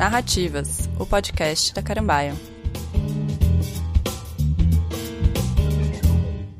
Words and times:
Narrativas, 0.00 0.88
o 0.98 1.04
podcast 1.04 1.74
da 1.74 1.82
Carambaia. 1.82 2.32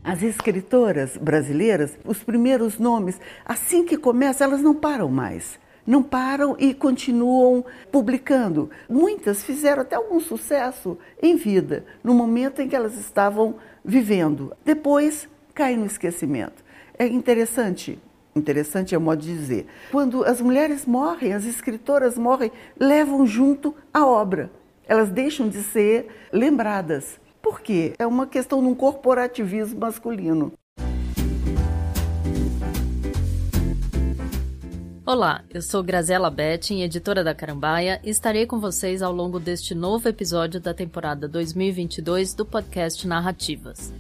As 0.05 0.23
escritoras 0.23 1.17
brasileiras, 1.17 1.99
os 2.05 2.23
primeiros 2.23 2.79
nomes, 2.79 3.19
assim 3.43 3.87
que 3.87 3.97
começa, 3.97 4.45
elas 4.45 4.61
não 4.61 4.75
param 4.75 5.09
mais. 5.09 5.59
Não 5.87 6.03
param 6.03 6.55
e 6.59 6.75
continuam 6.75 7.65
publicando. 7.91 8.71
Muitas 8.87 9.43
fizeram 9.43 9.81
até 9.81 9.97
algum 9.97 10.21
sucesso 10.21 10.99
em 11.23 11.35
vida, 11.35 11.87
no 12.05 12.13
momento 12.13 12.61
em 12.61 12.69
que 12.69 12.77
elas 12.77 12.95
estavam 12.99 13.55
vivendo. 13.83 14.55
Depois 14.67 15.27
cai 15.55 15.77
no 15.77 15.87
esquecimento. 15.87 16.63
É 16.99 17.07
interessante 17.07 17.99
interessante 18.41 18.95
é 18.95 18.99
o 18.99 19.01
modo 19.01 19.23
de 19.23 19.33
dizer. 19.33 19.67
Quando 19.93 20.25
as 20.25 20.41
mulheres 20.41 20.87
morrem, 20.87 21.33
as 21.33 21.45
escritoras 21.45 22.17
morrem, 22.19 22.51
levam 22.79 23.27
junto 23.27 23.75
a 23.93 24.05
obra. 24.05 24.51
Elas 24.89 25.11
deixam 25.11 25.49
de 25.49 25.63
ser 25.63 26.09
lembradas. 26.33 27.21
Por 27.41 27.61
quê? 27.61 27.95
É 27.99 28.07
uma 28.07 28.27
questão 28.27 28.61
de 28.61 28.67
um 28.67 28.75
corporativismo 28.75 29.79
masculino. 29.79 30.53
Olá, 35.07 35.43
eu 35.53 35.61
sou 35.61 35.83
Graziela 35.83 36.31
Betting, 36.31 36.83
editora 36.83 37.25
da 37.25 37.35
Carambaia, 37.35 38.01
e 38.05 38.11
estarei 38.11 38.47
com 38.47 38.61
vocês 38.61 39.03
ao 39.03 39.13
longo 39.13 39.41
deste 39.41 39.75
novo 39.75 40.09
episódio 40.09 40.61
da 40.61 40.73
temporada 40.73 41.27
2022 41.27 42.33
do 42.33 42.47
podcast 42.47 43.09
Narrativas. 43.09 43.93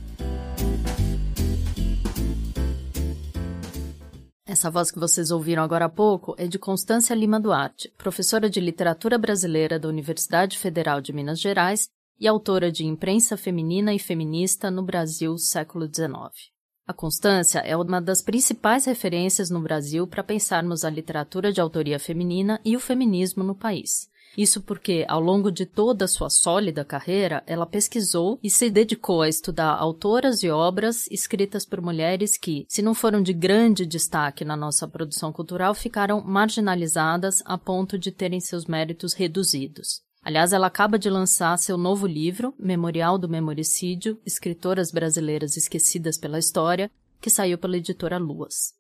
Essa 4.51 4.69
voz 4.69 4.91
que 4.91 4.99
vocês 4.99 5.31
ouviram 5.31 5.63
agora 5.63 5.85
há 5.85 5.89
pouco 5.89 6.35
é 6.37 6.49
de 6.49 6.59
Constância 6.59 7.15
Lima 7.15 7.39
Duarte, 7.39 7.89
professora 7.97 8.51
de 8.51 8.59
literatura 8.59 9.17
brasileira 9.17 9.79
da 9.79 9.89
Universidade 9.89 10.59
Federal 10.59 11.01
de 11.01 11.13
Minas 11.13 11.39
Gerais 11.39 11.89
e 12.19 12.27
autora 12.27 12.73
de 12.73 12.85
Imprensa 12.85 13.37
Feminina 13.37 13.95
e 13.95 13.99
Feminista 14.01 14.69
no 14.69 14.83
Brasil, 14.83 15.39
século 15.39 15.87
XIX. 15.87 16.51
A 16.85 16.93
Constância 16.93 17.61
é 17.61 17.77
uma 17.77 18.01
das 18.01 18.23
principais 18.23 18.87
referências 18.87 19.51
no 19.51 19.61
Brasil 19.61 20.05
para 20.05 20.25
pensarmos 20.25 20.85
a 20.85 20.91
literatura 20.91 21.53
de 21.53 21.61
autoria 21.61 22.01
feminina 22.01 22.61
e 22.65 22.77
o 22.77 22.81
feminismo 22.81 23.45
no 23.45 23.55
país. 23.55 24.10
Isso 24.37 24.61
porque, 24.61 25.05
ao 25.09 25.21
longo 25.21 25.51
de 25.51 25.67
toda 25.67 26.05
a 26.05 26.09
sua 26.09 26.31
sólida 26.31 26.85
carreira, 26.85 27.43
ela 27.47 27.67
pesquisou 27.67 28.39
e 28.43 28.49
se 28.49 28.71
dedicou 28.71 29.23
a 29.23 29.29
estudar 29.29 29.75
autoras 29.75 30.43
e 30.43 30.51
obras 30.51 31.07
escritas 31.11 31.65
por 31.65 31.81
mulheres 31.81 32.37
que, 32.37 32.65
se 32.69 32.83
não 32.83 32.95
foram 32.95 33.23
de 33.23 33.33
grande 33.33 33.85
destaque 33.85 34.45
na 34.45 34.57
nossa 34.57 34.87
produção 34.87 35.33
cultural, 35.33 35.75
ficaram 35.75 36.23
marginalizadas 36.23 37.43
a 37.45 37.59
ponto 37.59 37.99
de 37.99 38.13
terem 38.13 38.41
seus 38.41 38.67
méritos 38.67 39.13
reduzidos. 39.13 40.03
Aliás, 40.23 40.53
ela 40.53 40.67
acaba 40.67 40.99
de 40.99 41.09
lançar 41.09 41.57
seu 41.59 41.79
novo 41.79 42.07
livro, 42.07 42.55
Memorial 42.59 43.17
do 43.17 43.29
Memoricídio 43.29 44.21
Escritoras 44.25 44.93
Brasileiras 44.93 45.57
Esquecidas 45.57 46.19
pela 46.19 46.39
História, 46.39 46.91
que 47.21 47.31
saiu 47.31 47.57
pela 47.57 47.77
editora 47.77 48.19
Luas. 48.19 48.80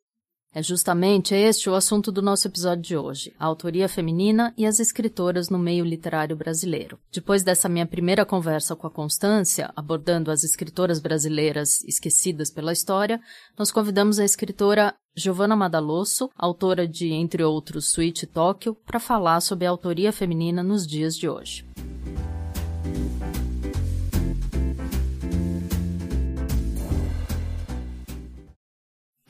É 0.52 0.60
justamente 0.60 1.32
este 1.32 1.70
o 1.70 1.76
assunto 1.76 2.10
do 2.10 2.20
nosso 2.20 2.48
episódio 2.48 2.82
de 2.82 2.96
hoje, 2.96 3.32
a 3.38 3.46
autoria 3.46 3.88
feminina 3.88 4.52
e 4.56 4.66
as 4.66 4.80
escritoras 4.80 5.48
no 5.48 5.60
meio 5.60 5.84
literário 5.84 6.34
brasileiro. 6.34 6.98
Depois 7.12 7.44
dessa 7.44 7.68
minha 7.68 7.86
primeira 7.86 8.26
conversa 8.26 8.74
com 8.74 8.84
a 8.84 8.90
Constância, 8.90 9.70
abordando 9.76 10.28
as 10.28 10.42
escritoras 10.42 10.98
brasileiras 10.98 11.84
esquecidas 11.84 12.50
pela 12.50 12.72
história, 12.72 13.20
nós 13.56 13.70
convidamos 13.70 14.18
a 14.18 14.24
escritora 14.24 14.92
Giovanna 15.14 15.54
Madalosso, 15.54 16.28
autora 16.36 16.84
de, 16.84 17.12
entre 17.12 17.44
outros, 17.44 17.92
Suite 17.92 18.26
Tóquio, 18.26 18.74
para 18.74 18.98
falar 18.98 19.40
sobre 19.40 19.66
a 19.66 19.70
autoria 19.70 20.12
feminina 20.12 20.64
nos 20.64 20.84
dias 20.84 21.16
de 21.16 21.28
hoje. 21.28 21.64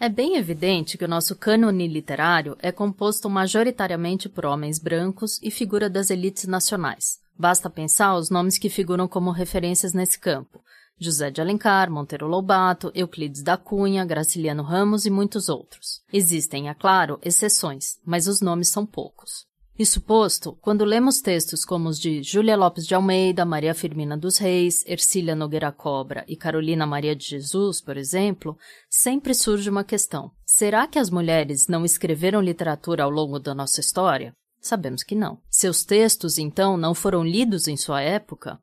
É 0.02 0.08
bem 0.08 0.36
evidente 0.38 0.96
que 0.96 1.04
o 1.04 1.08
nosso 1.08 1.36
cânone 1.36 1.86
literário 1.86 2.56
é 2.60 2.72
composto 2.72 3.28
majoritariamente 3.28 4.30
por 4.30 4.46
homens 4.46 4.78
brancos 4.78 5.38
e 5.42 5.50
figura 5.50 5.90
das 5.90 6.08
elites 6.08 6.46
nacionais. 6.46 7.18
Basta 7.38 7.68
pensar 7.68 8.16
os 8.16 8.30
nomes 8.30 8.56
que 8.56 8.70
figuram 8.70 9.06
como 9.06 9.30
referências 9.30 9.92
nesse 9.92 10.18
campo. 10.18 10.64
José 10.98 11.30
de 11.30 11.42
Alencar, 11.42 11.90
Monteiro 11.90 12.26
Lobato, 12.26 12.90
Euclides 12.94 13.42
da 13.42 13.58
Cunha, 13.58 14.02
Graciliano 14.02 14.62
Ramos 14.62 15.04
e 15.04 15.10
muitos 15.10 15.50
outros. 15.50 16.00
Existem, 16.10 16.70
é 16.70 16.74
claro, 16.74 17.18
exceções, 17.22 17.98
mas 18.02 18.26
os 18.26 18.40
nomes 18.40 18.70
são 18.70 18.86
poucos. 18.86 19.49
Isso 19.80 19.98
posto, 20.02 20.58
quando 20.60 20.84
lemos 20.84 21.22
textos 21.22 21.64
como 21.64 21.88
os 21.88 21.98
de 21.98 22.22
Júlia 22.22 22.54
Lopes 22.54 22.86
de 22.86 22.94
Almeida, 22.94 23.46
Maria 23.46 23.72
Firmina 23.72 24.14
dos 24.14 24.36
Reis, 24.36 24.84
Ercília 24.86 25.34
Nogueira 25.34 25.72
Cobra 25.72 26.22
e 26.28 26.36
Carolina 26.36 26.86
Maria 26.86 27.16
de 27.16 27.26
Jesus, 27.26 27.80
por 27.80 27.96
exemplo, 27.96 28.58
sempre 28.90 29.32
surge 29.32 29.70
uma 29.70 29.82
questão. 29.82 30.32
Será 30.44 30.86
que 30.86 30.98
as 30.98 31.08
mulheres 31.08 31.66
não 31.66 31.82
escreveram 31.82 32.42
literatura 32.42 33.04
ao 33.04 33.10
longo 33.10 33.38
da 33.38 33.54
nossa 33.54 33.80
história? 33.80 34.34
Sabemos 34.60 35.02
que 35.02 35.14
não. 35.14 35.38
Seus 35.48 35.82
textos, 35.82 36.36
então, 36.36 36.76
não 36.76 36.94
foram 36.94 37.24
lidos 37.24 37.66
em 37.66 37.78
sua 37.78 38.02
época? 38.02 38.58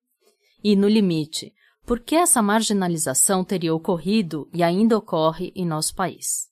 E, 0.63 0.75
no 0.75 0.87
limite, 0.87 1.51
por 1.83 1.99
que 1.99 2.13
essa 2.15 2.43
marginalização 2.43 3.43
teria 3.43 3.73
ocorrido 3.73 4.47
e 4.53 4.61
ainda 4.61 4.95
ocorre 4.95 5.51
em 5.55 5.65
nosso 5.65 5.95
país? 5.95 6.45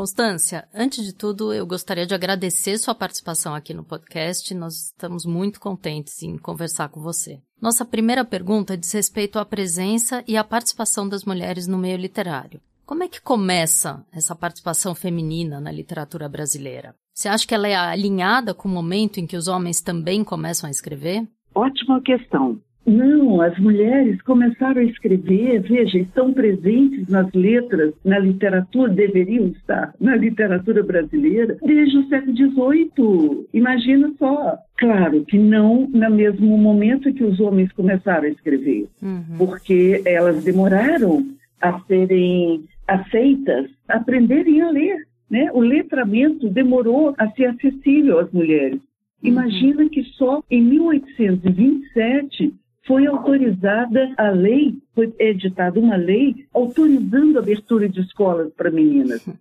Constância, 0.00 0.66
antes 0.74 1.04
de 1.04 1.12
tudo, 1.12 1.52
eu 1.52 1.66
gostaria 1.66 2.06
de 2.06 2.14
agradecer 2.14 2.78
sua 2.78 2.94
participação 2.94 3.54
aqui 3.54 3.74
no 3.74 3.84
podcast. 3.84 4.54
Nós 4.54 4.86
estamos 4.86 5.26
muito 5.26 5.60
contentes 5.60 6.22
em 6.22 6.38
conversar 6.38 6.88
com 6.88 7.02
você. 7.02 7.38
Nossa 7.60 7.84
primeira 7.84 8.24
pergunta 8.24 8.78
diz 8.78 8.90
respeito 8.92 9.38
à 9.38 9.44
presença 9.44 10.24
e 10.26 10.38
à 10.38 10.42
participação 10.42 11.06
das 11.06 11.26
mulheres 11.26 11.66
no 11.66 11.76
meio 11.76 11.98
literário. 11.98 12.62
Como 12.86 13.02
é 13.02 13.08
que 13.08 13.20
começa 13.20 14.02
essa 14.10 14.34
participação 14.34 14.94
feminina 14.94 15.60
na 15.60 15.70
literatura 15.70 16.30
brasileira? 16.30 16.94
Você 17.12 17.28
acha 17.28 17.46
que 17.46 17.54
ela 17.54 17.68
é 17.68 17.76
alinhada 17.76 18.54
com 18.54 18.70
o 18.70 18.72
momento 18.72 19.20
em 19.20 19.26
que 19.26 19.36
os 19.36 19.48
homens 19.48 19.82
também 19.82 20.24
começam 20.24 20.66
a 20.66 20.70
escrever? 20.70 21.28
Ótima 21.54 22.00
questão. 22.00 22.58
Não, 22.90 23.40
as 23.40 23.56
mulheres 23.56 24.20
começaram 24.22 24.80
a 24.80 24.84
escrever, 24.84 25.60
veja, 25.60 25.96
estão 25.96 26.32
presentes 26.32 27.06
nas 27.08 27.32
letras, 27.32 27.94
na 28.04 28.18
literatura, 28.18 28.92
deveriam 28.92 29.46
estar 29.46 29.94
na 30.00 30.16
literatura 30.16 30.82
brasileira 30.82 31.56
desde 31.64 31.98
o 31.98 32.08
século 32.08 32.36
XVIII. 32.36 33.46
Imagina 33.54 34.12
só. 34.18 34.58
Claro 34.76 35.24
que 35.24 35.38
não 35.38 35.88
no 35.88 36.10
mesmo 36.10 36.58
momento 36.58 37.14
que 37.14 37.22
os 37.22 37.38
homens 37.38 37.70
começaram 37.72 38.24
a 38.24 38.30
escrever, 38.30 38.88
uhum. 39.00 39.36
porque 39.38 40.02
elas 40.04 40.42
demoraram 40.42 41.24
a 41.60 41.78
serem 41.80 42.64
aceitas, 42.88 43.70
a 43.88 43.98
aprenderem 43.98 44.62
a 44.62 44.70
ler. 44.70 45.06
Né? 45.30 45.48
O 45.52 45.60
letramento 45.60 46.48
demorou 46.48 47.14
a 47.16 47.30
ser 47.30 47.44
acessível 47.44 48.18
às 48.18 48.32
mulheres. 48.32 48.80
Uhum. 49.22 49.30
Imagina 49.30 49.88
que 49.88 50.02
só 50.02 50.42
em 50.50 50.60
1827 50.60 52.52
foi 52.86 53.06
autorizada 53.06 54.12
a 54.16 54.30
lei, 54.30 54.78
foi 54.94 55.12
editada 55.18 55.78
uma 55.78 55.96
lei 55.96 56.46
autorizando 56.52 57.38
a 57.38 57.42
abertura 57.42 57.88
de 57.88 58.00
escolas 58.00 58.52
para 58.54 58.70
meninas. 58.70 59.26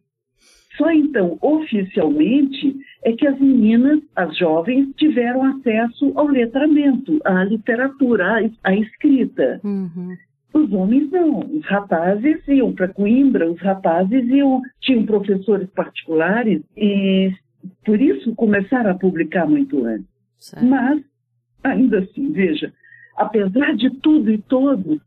Só 0.79 0.89
então, 0.91 1.37
oficialmente, 1.41 2.73
é 3.03 3.11
que 3.11 3.27
as 3.27 3.37
meninas, 3.37 3.99
as 4.15 4.37
jovens, 4.37 4.87
tiveram 4.95 5.43
acesso 5.43 6.13
ao 6.15 6.27
letramento, 6.27 7.19
à 7.25 7.43
literatura, 7.43 8.49
à, 8.63 8.73
escrita. 8.73 9.59
Uhum. 9.61 10.15
Os 10.53 10.71
homens 10.71 11.11
não. 11.11 11.39
Os 11.39 11.65
rapazes 11.65 12.47
iam 12.47 12.73
para 12.73 12.87
Coimbra, 12.87 13.51
os 13.51 13.59
rapazes 13.59 14.25
iam, 14.29 14.61
tinham 14.79 15.05
professores 15.05 15.69
particulares 15.71 16.61
e 16.77 17.29
por 17.83 18.01
isso 18.01 18.33
começaram 18.35 18.91
a 18.91 18.97
publicar 18.97 19.45
muito 19.47 19.85
antes. 19.85 20.07
Certo. 20.37 20.65
Mas, 20.65 21.01
ainda 21.61 21.99
assim, 21.99 22.31
veja, 22.31 22.71
apesar 23.19 23.75
de 23.75 23.89
tudo 24.01 24.31
e 24.31 24.37
todos, 24.37 24.99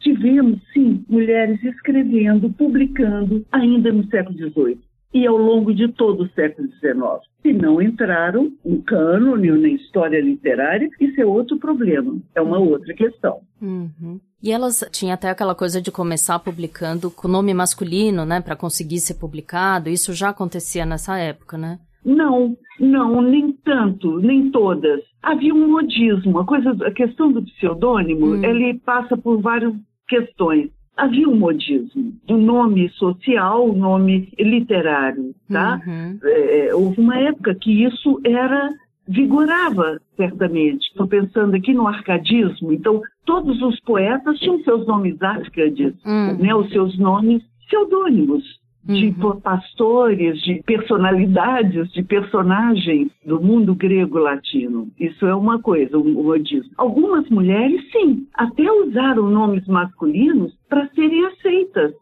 tivemos, 0.00 0.60
sim, 0.72 1.04
mulheres 1.08 1.62
escrevendo, 1.62 2.50
publicando, 2.50 3.46
ainda 3.52 3.92
no 3.92 4.04
século 4.08 4.36
XVIII 4.36 4.78
e 5.12 5.26
ao 5.26 5.36
longo 5.36 5.74
de 5.74 5.88
todo 5.88 6.24
o 6.24 6.28
século 6.30 6.68
XIX. 6.68 6.94
Se 7.42 7.52
não 7.52 7.80
entraram 7.82 8.52
um 8.64 8.80
cânone 8.80 9.50
na 9.50 9.68
história 9.68 10.20
literária, 10.20 10.88
isso 11.00 11.20
é 11.20 11.24
outro 11.24 11.58
problema, 11.58 12.16
é 12.34 12.40
uma 12.40 12.58
outra 12.58 12.94
questão. 12.94 13.40
Uhum. 13.60 14.20
E 14.42 14.52
elas 14.52 14.84
tinham 14.90 15.14
até 15.14 15.28
aquela 15.28 15.54
coisa 15.54 15.82
de 15.82 15.90
começar 15.90 16.38
publicando 16.38 17.10
com 17.10 17.28
nome 17.28 17.52
masculino, 17.52 18.24
né, 18.24 18.40
para 18.40 18.56
conseguir 18.56 19.00
ser 19.00 19.14
publicado. 19.14 19.90
Isso 19.90 20.14
já 20.14 20.30
acontecia 20.30 20.86
nessa 20.86 21.18
época, 21.18 21.58
né? 21.58 21.78
Não, 22.04 22.56
não, 22.78 23.20
nem 23.20 23.52
tanto, 23.52 24.18
nem 24.20 24.50
todas. 24.50 25.00
Havia 25.22 25.54
um 25.54 25.68
modismo. 25.68 26.38
A, 26.38 26.44
coisa, 26.46 26.70
a 26.86 26.90
questão 26.90 27.30
do 27.30 27.42
pseudônimo, 27.42 28.34
hum. 28.36 28.44
ele 28.44 28.78
passa 28.78 29.16
por 29.16 29.40
várias 29.40 29.74
questões. 30.08 30.70
havia 30.96 31.28
um 31.28 31.36
modismo 31.36 32.12
do 32.26 32.36
nome 32.36 32.88
social, 32.90 33.68
o 33.68 33.76
nome 33.76 34.32
literário, 34.38 35.34
tá? 35.48 35.80
Uhum. 35.86 36.18
É, 36.24 36.74
houve 36.74 37.00
uma 37.00 37.16
época 37.18 37.54
que 37.54 37.84
isso 37.84 38.20
era 38.24 38.70
vigorava 39.08 40.00
certamente. 40.16 40.86
Estou 40.88 41.06
pensando 41.06 41.54
aqui 41.56 41.72
no 41.72 41.86
arcadismo. 41.86 42.72
Então, 42.72 43.00
todos 43.24 43.60
os 43.62 43.80
poetas 43.80 44.38
tinham 44.38 44.60
seus 44.62 44.86
nomes 44.86 45.20
arcades, 45.22 45.94
Uhum. 46.04 46.36
né? 46.38 46.54
Os 46.54 46.70
seus 46.70 46.98
nomes 46.98 47.42
pseudônimos 47.66 48.44
de 48.84 49.14
Uhum. 49.20 49.40
pastores, 49.40 50.40
de 50.42 50.62
personalidades, 50.64 51.92
de 51.92 52.02
personagens 52.02 53.10
do 53.24 53.40
mundo 53.40 53.74
grego-latino. 53.74 54.88
Isso 54.98 55.26
é 55.26 55.34
uma 55.34 55.60
coisa, 55.60 55.98
o 55.98 56.04
modismo. 56.04 56.70
Algumas 56.76 57.28
mulheres, 57.28 57.80
sim, 57.92 58.26
até 58.34 58.70
usaram 58.72 59.28
nomes 59.28 59.66
masculinos 59.66 60.52
para 60.68 60.88
serem 60.94 61.26
aceitas 61.26 61.92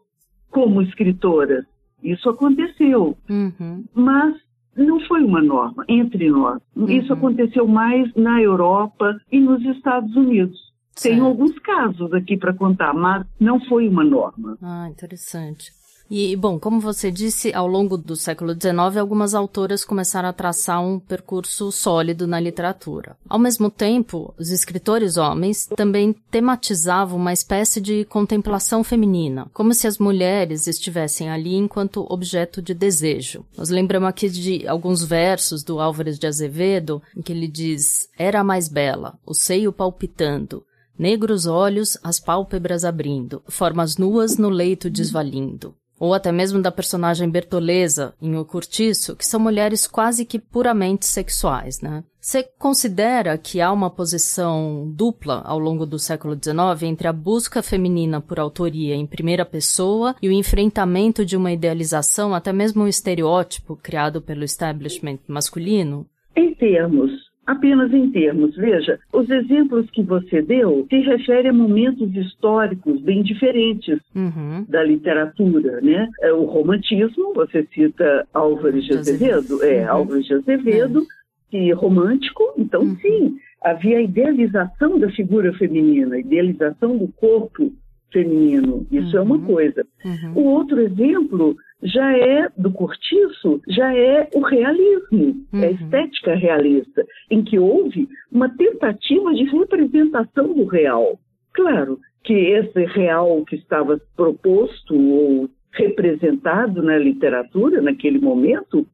como 0.49 0.81
escritoras. 0.81 1.65
Isso 2.01 2.29
aconteceu, 2.29 3.17
Uhum. 3.29 3.83
mas 3.93 4.35
não 4.77 4.99
foi 5.01 5.21
uma 5.23 5.41
norma 5.41 5.83
entre 5.89 6.29
nós. 6.29 6.61
Isso 6.87 7.11
Uhum. 7.11 7.17
aconteceu 7.19 7.67
mais 7.67 8.13
na 8.15 8.41
Europa 8.41 9.19
e 9.31 9.39
nos 9.39 9.61
Estados 9.65 10.15
Unidos. 10.15 10.57
Tem 11.01 11.13
Certo. 11.13 11.25
alguns 11.25 11.57
casos 11.59 12.13
aqui 12.13 12.35
para 12.37 12.53
contar, 12.53 12.93
mas 12.93 13.25
não 13.39 13.59
foi 13.65 13.87
uma 13.87 14.03
norma. 14.03 14.57
Ah, 14.61 14.87
interessante. 14.89 15.71
E, 16.09 16.35
bom, 16.35 16.57
como 16.57 16.79
você 16.79 17.11
disse, 17.11 17.53
ao 17.53 17.67
longo 17.67 17.95
do 17.95 18.15
século 18.15 18.53
XIX, 18.53 18.97
algumas 18.97 19.35
autoras 19.35 19.85
começaram 19.85 20.27
a 20.27 20.33
traçar 20.33 20.83
um 20.83 20.99
percurso 20.99 21.71
sólido 21.71 22.25
na 22.25 22.39
literatura. 22.39 23.15
Ao 23.27 23.37
mesmo 23.37 23.69
tempo, 23.69 24.33
os 24.37 24.49
escritores 24.49 25.17
homens 25.17 25.67
também 25.75 26.15
tematizavam 26.31 27.19
uma 27.19 27.31
espécie 27.31 27.79
de 27.79 28.05
contemplação 28.05 28.83
feminina, 28.83 29.47
como 29.53 29.71
se 29.73 29.85
as 29.85 29.99
mulheres 29.99 30.65
estivessem 30.65 31.29
ali 31.29 31.55
enquanto 31.55 32.11
objeto 32.11 32.59
de 32.59 32.73
desejo. 32.73 33.45
Nós 33.55 33.69
lembramos 33.69 34.09
aqui 34.09 34.29
de 34.29 34.67
alguns 34.67 35.03
versos 35.03 35.63
do 35.63 35.79
Álvares 35.79 36.17
de 36.17 36.25
Azevedo, 36.25 37.01
em 37.15 37.21
que 37.21 37.31
ele 37.31 37.47
diz: 37.47 38.09
Era 38.17 38.43
mais 38.43 38.67
bela, 38.67 39.19
o 39.23 39.35
seio 39.35 39.71
palpitando, 39.71 40.63
Negros 40.99 41.45
olhos, 41.45 41.97
as 42.03 42.19
pálpebras 42.19 42.83
abrindo, 42.83 43.41
formas 43.47 43.95
nuas 43.95 44.37
no 44.37 44.49
leito 44.49 44.89
desvalindo. 44.89 45.73
Ou 45.99 46.13
até 46.13 46.31
mesmo 46.31 46.61
da 46.61 46.71
personagem 46.71 47.29
Bertoleza, 47.29 48.13
em 48.21 48.37
O 48.37 48.45
Curtiço, 48.45 49.15
que 49.15 49.25
são 49.25 49.39
mulheres 49.39 49.85
quase 49.85 50.25
que 50.25 50.39
puramente 50.39 51.05
sexuais, 51.05 51.81
né? 51.81 52.03
Você 52.21 52.43
considera 52.57 53.37
que 53.37 53.61
há 53.61 53.71
uma 53.71 53.89
posição 53.89 54.91
dupla 54.93 55.41
ao 55.45 55.57
longo 55.57 55.85
do 55.85 55.97
século 55.97 56.35
XIX 56.35 56.83
entre 56.83 57.07
a 57.07 57.13
busca 57.13 57.61
feminina 57.61 58.19
por 58.19 58.39
autoria 58.39 58.95
em 58.95 59.05
primeira 59.05 59.45
pessoa 59.45 60.15
e 60.21 60.27
o 60.27 60.31
enfrentamento 60.31 61.25
de 61.25 61.37
uma 61.37 61.51
idealização, 61.51 62.33
até 62.33 62.51
mesmo 62.51 62.83
um 62.83 62.87
estereótipo 62.87 63.75
criado 63.75 64.21
pelo 64.21 64.43
establishment 64.43 65.19
masculino? 65.27 66.05
Em 66.35 66.53
termos, 66.53 67.28
apenas 67.51 67.91
em 67.93 68.09
termos, 68.11 68.55
veja, 68.55 68.99
os 69.11 69.29
exemplos 69.29 69.89
que 69.91 70.03
você 70.03 70.41
deu 70.41 70.85
se 70.89 70.99
referem 70.99 71.49
a 71.49 71.53
momentos 71.53 72.15
históricos 72.15 73.01
bem 73.01 73.23
diferentes 73.23 73.99
Uhum. 74.15 74.65
da 74.69 74.83
literatura, 74.83 75.81
né? 75.81 76.07
É, 76.21 76.31
O 76.31 76.43
romantismo, 76.45 77.33
você 77.33 77.67
cita 77.73 78.27
Álvares 78.33 78.83
de 78.85 78.93
Azevedo. 78.93 79.63
É, 79.63 79.83
Uhum. 79.85 79.91
Álvares 79.91 80.25
de 80.25 80.33
Azevedo, 80.35 81.03
que 81.49 81.71
é 81.71 81.73
romântico, 81.73 82.43
então 82.57 82.81
Uhum. 82.83 82.95
sim, 82.97 83.37
havia 83.63 83.97
a 83.97 84.01
idealização 84.01 84.99
da 84.99 85.09
figura 85.09 85.51
feminina, 85.53 86.15
a 86.15 86.19
idealização 86.19 86.97
do 86.97 87.07
corpo 87.07 87.71
feminino, 88.13 88.85
isso 88.91 89.15
é 89.17 89.21
uma 89.21 89.35
Uhum. 89.35 89.45
coisa. 89.45 89.85
Uhum. 90.05 90.31
O 90.35 90.43
outro 90.45 90.79
exemplo 90.81 91.55
já 91.81 92.15
é 92.17 92.49
do 92.57 92.71
cortiço, 92.71 93.61
já 93.67 93.95
é 93.95 94.27
o 94.33 94.41
realismo, 94.41 95.35
é 95.53 95.57
a 95.67 95.69
Uhum. 95.69 95.75
estética 95.75 96.35
realista, 96.35 97.05
em 97.31 97.41
que 97.43 97.57
houve 97.57 98.07
uma 98.31 98.49
tentativa 98.49 99.33
de 99.33 99.43
representação 99.45 100.53
do 100.53 100.65
real. 100.65 101.17
Claro 101.53 101.97
que 102.23 102.33
esse 102.33 102.83
real 102.85 103.43
que 103.45 103.55
estava 103.55 103.99
proposto 104.15 104.93
ou 104.93 105.49
representado 105.71 106.81
na 106.81 106.97
literatura 106.97 107.81
naquele 107.81 108.19
momento 108.19 108.85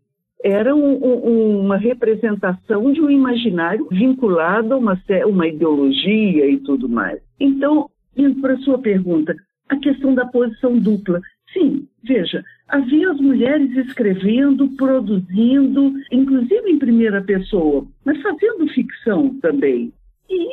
era 0.43 0.75
um- 0.75 0.99
um- 1.03 1.59
uma 1.61 1.77
representação 1.77 2.91
de 2.91 3.01
um 3.01 3.09
imaginário 3.09 3.87
vinculado 3.89 4.73
a 4.73 4.77
uma, 4.77 5.01
uma 5.27 5.47
ideologia 5.47 6.45
e 6.47 6.57
tudo 6.57 6.87
mais. 6.87 7.19
Então, 7.39 7.89
indo 8.15 8.39
para 8.41 8.53
a 8.53 8.57
sua 8.59 8.77
pergunta, 8.77 9.35
a 9.69 9.75
questão 9.77 10.13
da 10.13 10.25
posição 10.25 10.77
dupla. 10.77 11.19
Sim, 11.51 11.87
veja, 12.03 12.43
havia 12.67 13.11
as 13.11 13.19
mulheres 13.19 13.71
escrevendo, 13.77 14.69
produzindo, 14.75 15.93
inclusive 16.11 16.69
em 16.69 16.79
primeira 16.79 17.21
pessoa, 17.21 17.85
mas 18.03 18.21
fazendo 18.21 18.67
ficção 18.69 19.33
também. 19.39 19.93
E, 20.29 20.47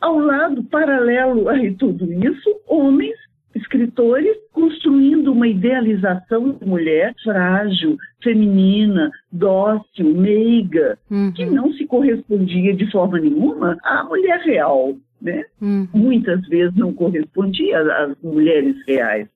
ao 0.00 0.18
lado, 0.18 0.64
paralelo 0.64 1.48
a 1.48 1.54
tudo 1.78 2.10
isso, 2.12 2.60
homens, 2.66 3.14
escritores, 3.54 4.36
construindo 4.52 5.32
uma 5.32 5.48
idealização 5.48 6.52
de 6.52 6.64
mulher 6.64 7.14
frágil, 7.22 7.96
feminina, 8.22 9.10
dócil, 9.32 10.14
meiga, 10.14 10.98
Uhum. 11.10 11.32
que 11.32 11.44
não 11.44 11.72
se 11.72 11.86
correspondia 11.86 12.74
de 12.74 12.90
forma 12.90 13.18
nenhuma 13.18 13.76
à 13.82 14.04
mulher 14.04 14.40
real, 14.40 14.96
né? 15.20 15.44
Uhum. 15.60 15.88
muitas 15.92 16.46
vezes 16.46 16.74
não 16.76 16.92
correspondia 16.92 17.80
às 17.80 18.16
mulheres 18.22 18.76
reais. 18.86 19.28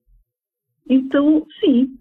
Então, 0.89 1.45
sim, 1.59 1.97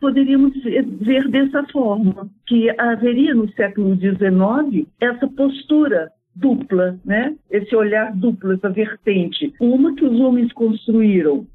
poderíamos 0.00 0.52
ver 1.00 1.28
dessa 1.28 1.64
forma, 1.72 2.28
que 2.46 2.68
haveria 2.78 3.34
no 3.34 3.50
século 3.52 3.96
XIX 3.96 4.86
essa 5.00 5.26
postura 5.28 6.10
dupla, 6.34 6.98
né? 7.04 7.34
esse 7.50 7.74
olhar 7.74 8.14
duplo, 8.14 8.52
essa 8.52 8.68
vertente. 8.68 9.54
Uma 9.58 9.94
que 9.94 10.04
os 10.04 10.20
homens 10.20 10.52
construíram 10.52 11.46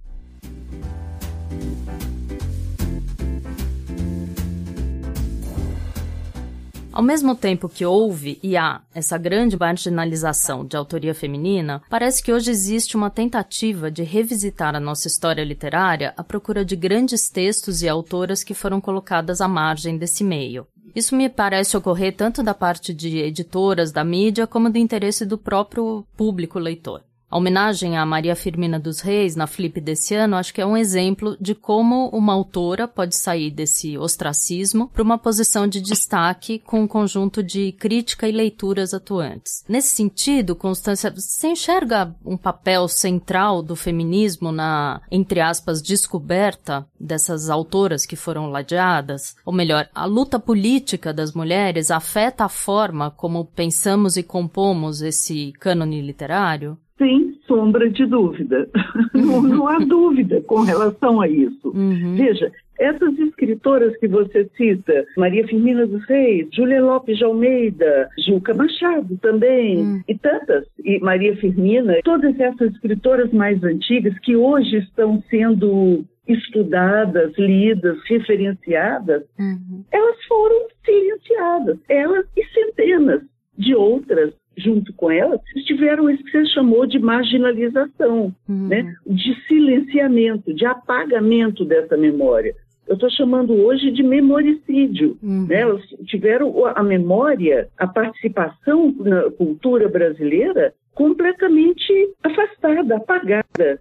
Ao 7.01 7.07
mesmo 7.13 7.33
tempo 7.33 7.67
que 7.67 7.83
houve 7.83 8.37
e 8.43 8.55
há 8.55 8.79
essa 8.93 9.17
grande 9.17 9.57
marginalização 9.57 10.63
de 10.63 10.77
autoria 10.77 11.15
feminina, 11.15 11.81
parece 11.89 12.21
que 12.21 12.31
hoje 12.31 12.51
existe 12.51 12.95
uma 12.95 13.09
tentativa 13.09 13.89
de 13.89 14.03
revisitar 14.03 14.75
a 14.75 14.79
nossa 14.79 15.07
história 15.07 15.43
literária 15.43 16.13
à 16.15 16.23
procura 16.23 16.63
de 16.63 16.75
grandes 16.75 17.27
textos 17.27 17.81
e 17.81 17.89
autoras 17.89 18.43
que 18.43 18.53
foram 18.53 18.79
colocadas 18.79 19.41
à 19.41 19.47
margem 19.47 19.97
desse 19.97 20.23
meio. 20.23 20.67
Isso 20.95 21.15
me 21.15 21.27
parece 21.27 21.75
ocorrer 21.75 22.15
tanto 22.15 22.43
da 22.43 22.53
parte 22.53 22.93
de 22.93 23.17
editoras 23.17 23.91
da 23.91 24.03
mídia 24.03 24.45
como 24.45 24.69
do 24.69 24.77
interesse 24.77 25.25
do 25.25 25.39
próprio 25.39 26.05
público 26.15 26.59
leitor. 26.59 27.01
A 27.31 27.37
homenagem 27.37 27.97
a 27.97 28.05
Maria 28.05 28.35
Firmina 28.35 28.77
dos 28.77 28.99
Reis 28.99 29.37
na 29.37 29.47
Flip 29.47 29.79
desse 29.79 30.13
ano 30.13 30.35
acho 30.35 30.53
que 30.53 30.59
é 30.59 30.65
um 30.65 30.75
exemplo 30.75 31.37
de 31.39 31.55
como 31.55 32.09
uma 32.09 32.33
autora 32.33 32.89
pode 32.89 33.15
sair 33.15 33.49
desse 33.49 33.97
ostracismo 33.97 34.89
para 34.89 35.01
uma 35.01 35.17
posição 35.17 35.65
de 35.65 35.79
destaque 35.79 36.59
com 36.59 36.81
um 36.81 36.87
conjunto 36.87 37.41
de 37.41 37.71
crítica 37.71 38.27
e 38.27 38.33
leituras 38.33 38.93
atuantes. 38.93 39.63
Nesse 39.65 39.95
sentido, 39.95 40.57
Constância, 40.57 41.09
você 41.09 41.47
enxerga 41.47 42.13
um 42.25 42.35
papel 42.35 42.89
central 42.89 43.63
do 43.63 43.77
feminismo 43.77 44.51
na, 44.51 45.01
entre 45.09 45.39
aspas, 45.39 45.81
descoberta 45.81 46.85
dessas 46.99 47.49
autoras 47.49 48.05
que 48.05 48.17
foram 48.17 48.49
ladeadas? 48.49 49.37
Ou 49.45 49.53
melhor, 49.53 49.87
a 49.95 50.03
luta 50.03 50.37
política 50.37 51.13
das 51.13 51.31
mulheres 51.31 51.91
afeta 51.91 52.43
a 52.43 52.49
forma 52.49 53.09
como 53.09 53.45
pensamos 53.45 54.17
e 54.17 54.23
compomos 54.23 55.01
esse 55.01 55.53
cânone 55.53 56.01
literário? 56.01 56.77
Sem 57.01 57.33
sombra 57.47 57.89
de 57.89 58.05
dúvida. 58.05 58.69
não, 59.11 59.41
não 59.41 59.67
há 59.67 59.79
dúvida 59.79 60.39
com 60.41 60.61
relação 60.61 61.19
a 61.19 61.27
isso. 61.27 61.69
Uhum. 61.69 62.15
Veja, 62.15 62.51
essas 62.77 63.17
escritoras 63.17 63.97
que 63.97 64.07
você 64.07 64.47
cita, 64.55 65.03
Maria 65.17 65.47
Firmina 65.47 65.87
dos 65.87 66.03
Reis, 66.05 66.47
Júlia 66.53 66.79
Lopes 66.83 67.17
de 67.17 67.23
Almeida, 67.23 68.07
Juca 68.27 68.53
Machado 68.53 69.17
também, 69.19 69.79
Hum. 69.79 70.01
e 70.07 70.15
tantas, 70.15 70.65
e 70.83 70.99
Maria 70.99 71.35
Firmina, 71.37 71.97
todas 72.03 72.39
essas 72.39 72.71
escritoras 72.73 73.31
mais 73.33 73.63
antigas 73.63 74.17
que 74.19 74.35
hoje 74.35 74.77
estão 74.77 75.23
sendo 75.29 76.03
estudadas, 76.27 77.33
lidas, 77.37 77.97
referenciadas, 78.07 79.23
Uhum. 79.39 79.83
elas 79.91 80.23
foram 80.27 80.67
silenciadas. 80.85 81.77
Elas 81.89 82.25
e 82.37 82.43
centenas 82.53 83.21
de 83.57 83.75
outras 83.75 84.33
junto 84.57 84.93
com 84.93 85.09
elas 85.09 85.39
tiveram 85.65 86.09
isso 86.09 86.23
que 86.23 86.31
você 86.31 86.45
chamou 86.47 86.85
de 86.85 86.99
marginalização, 86.99 88.33
Uhum. 88.47 88.67
né? 88.67 88.93
de 89.05 89.35
silenciamento, 89.47 90.53
de 90.53 90.65
apagamento 90.65 91.63
dessa 91.65 91.95
memória. 91.97 92.53
Eu 92.87 92.95
estou 92.95 93.09
chamando 93.09 93.53
hoje 93.53 93.91
de 93.91 94.03
memoricídio. 94.03 95.17
Uhum. 95.23 95.47
Né? 95.47 95.61
Elas 95.61 95.81
tiveram 96.05 96.65
a 96.65 96.83
memória, 96.83 97.69
a 97.77 97.87
participação 97.87 98.93
na 98.99 99.31
cultura 99.31 99.87
brasileira 99.87 100.73
completamente 100.93 101.93
afastada, 102.23 102.97
apagada. 102.97 103.79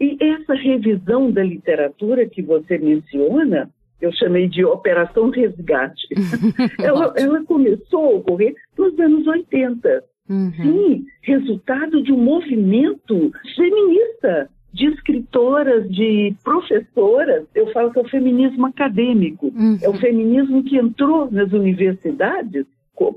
E 0.00 0.16
essa 0.20 0.54
revisão 0.54 1.30
da 1.30 1.42
literatura 1.42 2.26
que 2.28 2.42
você 2.42 2.76
menciona, 2.76 3.70
eu 4.02 4.12
chamei 4.12 4.48
de 4.48 4.64
Operação 4.64 5.30
Resgate, 5.30 6.08
ela, 6.82 7.14
ela, 7.16 7.44
começou 7.44 8.04
a 8.04 8.14
ocorrer 8.16 8.54
nos 8.76 8.98
anos 8.98 9.26
80. 9.26 10.04
Uhum. 10.28 10.52
Sim, 10.52 11.04
resultado 11.22 12.02
de 12.02 12.12
um 12.12 12.18
movimento 12.18 13.32
feminista 13.54 14.50
de 14.72 14.86
escritoras, 14.86 15.88
de 15.90 16.34
professoras, 16.42 17.46
eu 17.54 17.70
falo 17.72 17.92
que 17.92 17.98
é 17.98 18.02
o 18.02 18.08
feminismo 18.08 18.66
acadêmico, 18.66 19.52
uhum. 19.54 19.78
é 19.82 19.88
o 19.88 19.94
feminismo 19.94 20.64
que 20.64 20.76
entrou 20.76 21.30
nas 21.30 21.52
universidades, 21.52 22.66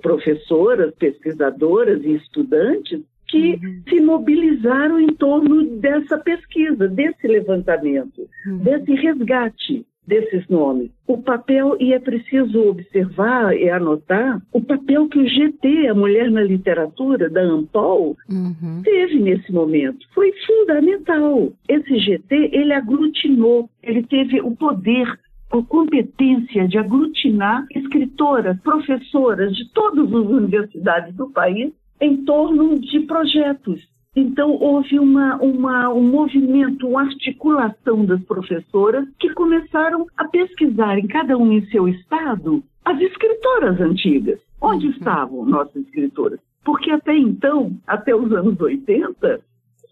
professoras, 0.01 0.93
pesquisadoras 0.95 2.03
e 2.03 2.15
estudantes, 2.15 3.01
que 3.27 3.53
uhum. 3.53 3.81
se 3.87 3.99
mobilizaram 4.01 4.99
em 4.99 5.07
torno 5.07 5.65
dessa 5.77 6.17
pesquisa, 6.17 6.87
desse 6.87 7.27
levantamento, 7.27 8.27
uhum. 8.45 8.57
desse 8.57 8.93
resgate 8.93 9.85
desses 10.07 10.47
nomes. 10.47 10.91
O 11.07 11.17
papel, 11.17 11.75
e 11.79 11.93
é 11.93 11.99
preciso 11.99 12.69
observar 12.69 13.55
e 13.55 13.69
anotar, 13.69 14.41
o 14.51 14.61
papel 14.61 15.07
que 15.07 15.19
o 15.19 15.27
GT, 15.27 15.87
a 15.87 15.93
Mulher 15.93 16.29
na 16.31 16.43
Literatura, 16.43 17.29
da 17.29 17.41
Ampol, 17.41 18.17
uhum. 18.29 18.81
teve 18.83 19.19
nesse 19.19 19.51
momento. 19.51 20.05
Foi 20.13 20.31
fundamental. 20.45 21.51
Esse 21.67 21.99
GT, 21.99 22.49
ele 22.53 22.73
aglutinou, 22.73 23.69
ele 23.83 24.03
teve 24.03 24.41
o 24.41 24.55
poder 24.55 25.07
a 25.51 25.61
competência 25.61 26.67
de 26.67 26.77
aglutinar 26.77 27.65
escritoras, 27.73 28.59
professoras 28.61 29.55
de 29.55 29.71
todas 29.71 30.07
as 30.07 30.25
universidades 30.25 31.15
do 31.15 31.29
país 31.29 31.71
em 32.01 32.25
torno 32.25 32.77
de 32.79 32.99
projetos 33.01 33.81
então, 34.15 34.51
houve 34.51 34.97
uma, 34.97 35.35
uma, 35.37 35.89
um 35.89 36.03
movimento, 36.03 36.87
uma 36.87 37.01
articulação 37.01 38.05
das 38.05 38.23
professoras 38.23 39.05
que 39.19 39.33
começaram 39.33 40.07
a 40.15 40.25
pesquisar 40.25 40.97
em 40.97 41.05
cada 41.05 41.37
um 41.37 41.51
em 41.51 41.65
seu 41.67 41.87
estado 41.87 42.63
as 42.85 42.99
escritoras 43.01 43.81
antigas. 43.81 44.39
Onde 44.61 44.85
uhum. 44.85 44.91
estavam 44.93 45.45
nossas 45.45 45.83
escritoras? 45.83 46.39
Porque 46.63 46.91
até 46.91 47.15
então, 47.15 47.77
até 47.85 48.15
os 48.15 48.31
anos 48.31 48.59
80, 48.59 49.41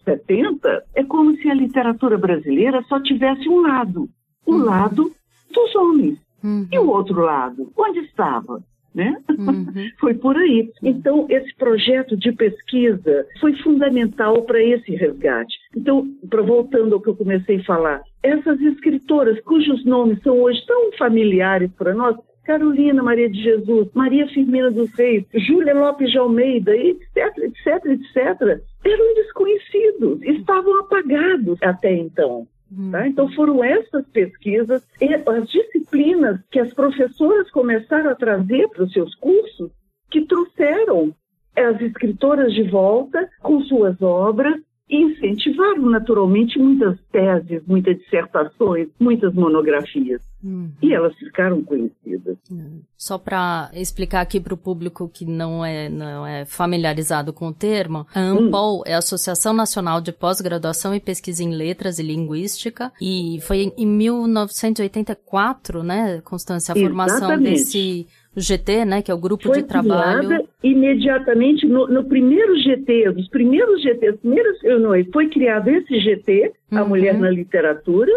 70, 0.04 0.84
é 0.94 1.04
como 1.04 1.36
se 1.36 1.50
a 1.50 1.54
literatura 1.54 2.16
brasileira 2.16 2.82
só 2.88 2.98
tivesse 3.00 3.46
um 3.48 3.60
lado: 3.60 4.08
o 4.46 4.52
uhum. 4.52 4.64
lado 4.64 5.12
dos 5.52 5.74
homens. 5.74 6.18
Uhum. 6.42 6.66
E 6.72 6.78
o 6.78 6.88
outro 6.88 7.20
lado? 7.20 7.70
Onde 7.76 8.00
estava? 8.00 8.62
Né? 8.94 9.16
Uhum. 9.30 9.66
foi 9.98 10.14
por 10.14 10.36
aí. 10.36 10.70
Então, 10.82 11.26
esse 11.28 11.54
projeto 11.56 12.16
de 12.16 12.32
pesquisa 12.32 13.26
foi 13.40 13.54
fundamental 13.56 14.42
para 14.42 14.62
esse 14.62 14.94
resgate. 14.94 15.54
Então, 15.76 16.06
pra, 16.30 16.42
voltando 16.42 16.94
ao 16.94 17.00
que 17.00 17.08
eu 17.08 17.16
comecei 17.16 17.56
a 17.56 17.64
falar, 17.64 18.02
essas 18.22 18.60
escritoras 18.60 19.40
cujos 19.40 19.84
nomes 19.84 20.22
são 20.22 20.40
hoje 20.40 20.64
tão 20.66 20.92
familiares 20.92 21.70
para 21.72 21.94
nós, 21.94 22.16
Carolina 22.44 23.02
Maria 23.02 23.28
de 23.28 23.42
Jesus, 23.42 23.88
Maria 23.94 24.26
Firmina 24.28 24.70
dos 24.70 24.92
Reis, 24.94 25.24
Júlia 25.34 25.74
Lopes 25.74 26.10
de 26.10 26.18
Almeida, 26.18 26.76
etc, 26.76 27.38
etc, 27.38 27.86
etc, 27.86 28.60
eram 28.84 29.14
desconhecidos, 29.14 30.22
estavam 30.22 30.80
apagados 30.80 31.58
até 31.62 31.94
então. 31.96 32.46
Tá? 32.90 33.00
Uhum. 33.00 33.06
Então 33.06 33.32
foram 33.32 33.62
essas 33.62 34.06
pesquisas 34.08 34.86
e 35.00 35.14
as 35.14 35.48
disciplinas 35.48 36.40
que 36.50 36.58
as 36.58 36.72
professoras 36.72 37.50
começaram 37.50 38.10
a 38.10 38.14
trazer 38.14 38.68
para 38.68 38.84
os 38.84 38.92
seus 38.92 39.14
cursos 39.16 39.70
que 40.10 40.26
trouxeram 40.26 41.14
as 41.56 41.80
escritoras 41.80 42.52
de 42.52 42.64
volta 42.64 43.28
com 43.40 43.60
suas 43.62 44.00
obras 44.02 44.60
incentivaram 44.88 45.88
naturalmente 45.88 46.58
muitas 46.58 46.98
teses, 47.10 47.62
muitas 47.66 47.96
dissertações, 47.98 48.88
muitas 49.00 49.32
monografias. 49.32 50.22
Uhum. 50.42 50.70
E 50.82 50.92
elas 50.92 51.16
ficaram 51.16 51.62
conhecidas. 51.64 52.36
Uhum. 52.50 52.82
Só 52.94 53.16
para 53.16 53.70
explicar 53.72 54.20
aqui 54.20 54.38
para 54.38 54.52
o 54.52 54.58
público 54.58 55.08
que 55.08 55.24
não 55.24 55.64
é, 55.64 55.88
não 55.88 56.26
é 56.26 56.44
familiarizado 56.44 57.32
com 57.32 57.48
o 57.48 57.52
termo, 57.52 58.06
a 58.14 58.20
ANPOL 58.20 58.80
hum. 58.80 58.82
é 58.84 58.92
a 58.94 58.98
Associação 58.98 59.54
Nacional 59.54 60.02
de 60.02 60.12
Pós-Graduação 60.12 60.94
e 60.94 61.00
Pesquisa 61.00 61.42
em 61.42 61.54
Letras 61.54 61.98
e 61.98 62.02
Linguística, 62.02 62.92
e 63.00 63.38
foi 63.40 63.72
em 63.78 63.86
1984, 63.86 65.82
né, 65.82 66.20
Constância, 66.22 66.72
a 66.72 66.76
formação 66.76 67.16
Exatamente. 67.16 67.50
desse 67.50 68.06
o 68.23 68.23
GT, 68.36 68.84
né, 68.84 69.02
que 69.02 69.10
é 69.10 69.14
o 69.14 69.18
grupo 69.18 69.44
Foi 69.44 69.62
de 69.62 69.68
trabalho. 69.68 70.46
imediatamente 70.62 71.66
no, 71.66 71.86
no, 71.86 72.04
primeiro 72.04 72.58
GT, 72.58 73.12
dos 73.12 73.28
primeiros 73.28 73.82
GT, 73.82 74.08
as 74.08 74.16
primeiras 74.16 74.60
reuniões, 74.62 75.06
foi 75.12 75.28
criado 75.28 75.68
esse 75.68 76.00
GT, 76.00 76.52
uhum. 76.70 76.78
a 76.78 76.84
Mulher 76.84 77.18
na 77.18 77.30
Literatura, 77.30 78.12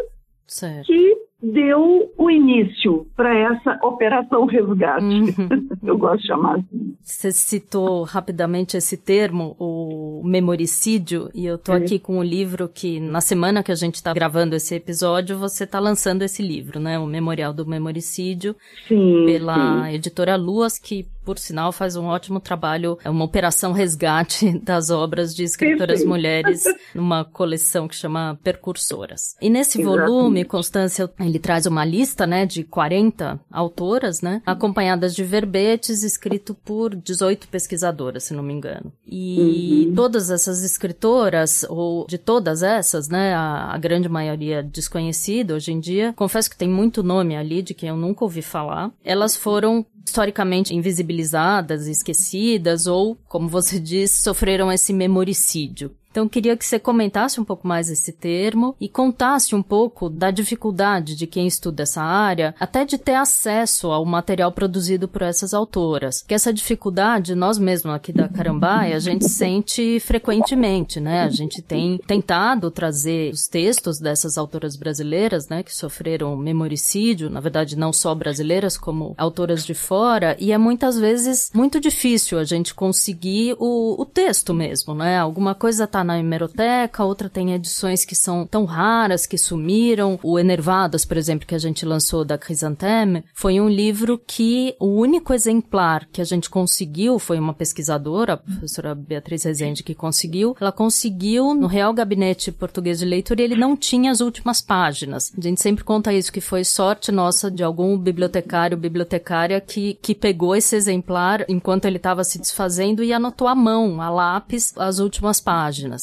certo. 0.47 0.87
que 0.87 1.27
deu 1.41 2.11
o 2.17 2.31
início 2.31 3.05
para 3.15 3.37
essa 3.37 3.79
operação 3.83 4.45
resgate. 4.45 5.05
Uhum. 5.05 5.69
Eu 5.83 5.97
gosto 5.97 6.21
de 6.21 6.27
chamar 6.27 6.55
assim. 6.55 6.95
Você 7.01 7.31
citou 7.31 8.03
rapidamente 8.03 8.75
esse 8.75 8.97
termo, 8.97 9.55
o 9.59 10.21
memoricídio, 10.25 11.29
e 11.33 11.45
eu 11.45 11.55
estou 11.55 11.75
é. 11.75 11.77
aqui 11.77 11.99
com 11.99 12.19
o 12.19 12.23
livro 12.23 12.67
que, 12.67 12.99
na 12.99 13.21
semana 13.21 13.63
que 13.63 13.71
a 13.71 13.75
gente 13.75 13.95
está 13.95 14.13
gravando 14.13 14.55
esse 14.55 14.75
episódio, 14.75 15.37
você 15.37 15.63
está 15.63 15.79
lançando 15.79 16.23
esse 16.23 16.41
livro, 16.41 16.79
né? 16.79 16.99
O 16.99 17.05
Memorial 17.05 17.53
do 17.53 17.65
Memoricídio, 17.65 18.55
sim, 18.87 19.25
pela 19.25 19.85
sim. 19.85 19.95
editora 19.95 20.35
Luas, 20.35 20.77
que 20.77 21.07
por 21.27 21.37
sinal, 21.37 21.73
faz 21.73 21.97
um 21.97 22.05
ótimo 22.05 22.39
trabalho, 22.39 22.97
é 23.03 23.09
uma 23.09 23.25
operação 23.25 23.73
resgate 23.73 24.57
das 24.63 24.89
obras 24.89 25.35
de 25.35 25.43
escritoras 25.43 26.05
mulheres 26.05 26.63
numa 26.95 27.25
coleção 27.25 27.85
que 27.85 27.97
chama 27.97 28.39
Percursoras. 28.41 29.35
E 29.41 29.49
nesse 29.49 29.81
Exatamente. 29.81 30.09
volume, 30.09 30.45
Constância, 30.45 31.11
ele 31.19 31.37
traz 31.37 31.65
uma 31.65 31.83
lista, 31.83 32.25
né, 32.25 32.45
de 32.45 32.63
40 32.63 33.41
autoras, 33.51 34.21
né, 34.21 34.41
acompanhadas 34.45 35.13
de 35.13 35.25
verbetes 35.25 36.01
escrito 36.01 36.53
por 36.53 36.95
18 36.95 37.49
pesquisadoras, 37.49 38.23
se 38.23 38.33
não 38.33 38.41
me 38.41 38.53
engano. 38.53 38.93
E 39.05 39.87
uhum. 39.89 39.95
todas 39.95 40.29
essas 40.29 40.63
escritoras, 40.63 41.65
ou 41.67 42.07
de 42.07 42.17
todas 42.17 42.63
essas, 42.63 43.09
né, 43.09 43.33
a, 43.33 43.73
a 43.73 43.77
grande 43.77 44.07
maioria 44.07 44.63
desconhecida 44.63 45.55
hoje 45.55 45.73
em 45.73 45.79
dia, 45.81 46.13
confesso 46.15 46.49
que 46.49 46.57
tem 46.57 46.69
muito 46.69 47.03
nome 47.03 47.35
ali 47.35 47.61
de 47.61 47.73
quem 47.73 47.89
eu 47.89 47.97
nunca 47.97 48.23
ouvi 48.23 48.41
falar, 48.41 48.93
elas 49.03 49.35
foram 49.35 49.85
historicamente 50.07 50.73
invisibilizadas, 50.73 51.85
esquecidas 51.85 52.87
ou, 52.87 53.17
como 53.27 53.47
você 53.47 53.77
diz, 53.79 54.11
sofreram 54.11 54.71
esse 54.71 54.93
memoricídio. 54.93 55.91
Então, 56.17 56.27
queria 56.27 56.57
que 56.57 56.65
você 56.65 56.79
comentasse 56.79 57.39
um 57.39 57.45
pouco 57.45 57.67
mais 57.67 57.91
esse 57.91 58.11
termo 58.11 58.75
e 58.81 58.89
contasse 58.89 59.53
um 59.53 59.61
pouco 59.61 60.09
da 60.09 60.31
dificuldade 60.31 61.15
de 61.15 61.27
quem 61.27 61.45
estuda 61.45 61.83
essa 61.83 62.01
área, 62.01 62.55
até 62.59 62.83
de 62.83 62.97
ter 62.97 63.13
acesso 63.13 63.91
ao 63.91 64.03
material 64.03 64.51
produzido 64.51 65.07
por 65.07 65.21
essas 65.21 65.53
autoras. 65.53 66.23
Que 66.23 66.33
essa 66.33 66.51
dificuldade, 66.51 67.35
nós 67.35 67.59
mesmos 67.59 67.93
aqui 67.93 68.11
da 68.11 68.27
Carambaia, 68.27 68.95
a 68.95 68.99
gente 68.99 69.29
sente 69.29 69.99
frequentemente, 69.99 70.99
né? 70.99 71.21
A 71.21 71.29
gente 71.29 71.61
tem 71.61 71.99
tentado 71.99 72.71
trazer 72.71 73.31
os 73.31 73.47
textos 73.47 73.99
dessas 73.99 74.39
autoras 74.39 74.75
brasileiras, 74.75 75.47
né, 75.47 75.61
que 75.61 75.75
sofreram 75.75 76.35
memoricídio, 76.35 77.29
na 77.29 77.39
verdade, 77.39 77.77
não 77.77 77.93
só 77.93 78.15
brasileiras, 78.15 78.75
como 78.75 79.13
autoras 79.19 79.63
de 79.63 79.75
fora, 79.75 80.35
e 80.39 80.51
é 80.51 80.57
muitas 80.57 80.97
vezes 80.97 81.51
muito 81.53 81.79
difícil 81.79 82.39
a 82.39 82.43
gente 82.43 82.73
conseguir 82.73 83.55
o, 83.59 84.01
o 84.01 84.03
texto 84.03 84.51
mesmo, 84.51 84.95
né? 84.95 85.19
Alguma 85.19 85.53
coisa 85.53 85.85
tá 85.85 86.06
na 86.07 86.17
hemeroteca, 86.19 87.03
outra 87.03 87.29
tem 87.29 87.53
edições 87.53 88.05
que 88.05 88.15
são 88.15 88.47
tão 88.47 88.63
raras 88.65 89.25
que 89.25 89.37
sumiram. 89.37 90.17
O 90.23 90.39
Enervadas, 90.39 91.03
por 91.03 91.17
exemplo, 91.17 91.45
que 91.45 91.53
a 91.53 91.59
gente 91.59 91.85
lançou 91.85 92.23
da 92.23 92.37
Crisanteme, 92.37 93.23
foi 93.33 93.59
um 93.59 93.67
livro 93.67 94.19
que 94.25 94.75
o 94.79 94.87
único 94.87 95.33
exemplar 95.33 96.07
que 96.11 96.21
a 96.21 96.23
gente 96.23 96.49
conseguiu 96.49 97.19
foi 97.19 97.37
uma 97.37 97.53
pesquisadora, 97.53 98.33
a 98.33 98.37
professora 98.37 98.95
Beatriz 98.95 99.43
Rezende, 99.43 99.83
que 99.83 99.93
conseguiu. 99.93 100.55
Ela 100.59 100.71
conseguiu 100.71 101.53
no 101.53 101.67
Real 101.67 101.93
Gabinete 101.93 102.51
Português 102.51 102.99
de 102.99 103.05
Leitura 103.05 103.41
e 103.41 103.43
ele 103.43 103.55
não 103.55 103.75
tinha 103.75 104.09
as 104.09 104.21
últimas 104.21 104.61
páginas. 104.61 105.33
A 105.37 105.41
gente 105.41 105.61
sempre 105.61 105.83
conta 105.83 106.13
isso, 106.13 106.31
que 106.31 106.39
foi 106.39 106.63
sorte 106.63 107.11
nossa 107.11 107.51
de 107.51 107.63
algum 107.63 107.97
bibliotecário, 107.97 108.77
bibliotecária 108.77 109.59
que, 109.59 109.95
que 110.01 110.15
pegou 110.15 110.55
esse 110.55 110.75
exemplar 110.75 111.43
enquanto 111.49 111.85
ele 111.85 111.97
estava 111.97 112.23
se 112.23 112.39
desfazendo 112.39 113.03
e 113.03 113.11
anotou 113.11 113.47
à 113.47 113.55
mão, 113.55 114.01
a 114.01 114.09
lápis, 114.09 114.73
as 114.77 114.99
últimas 114.99 115.41
páginas. 115.41 115.96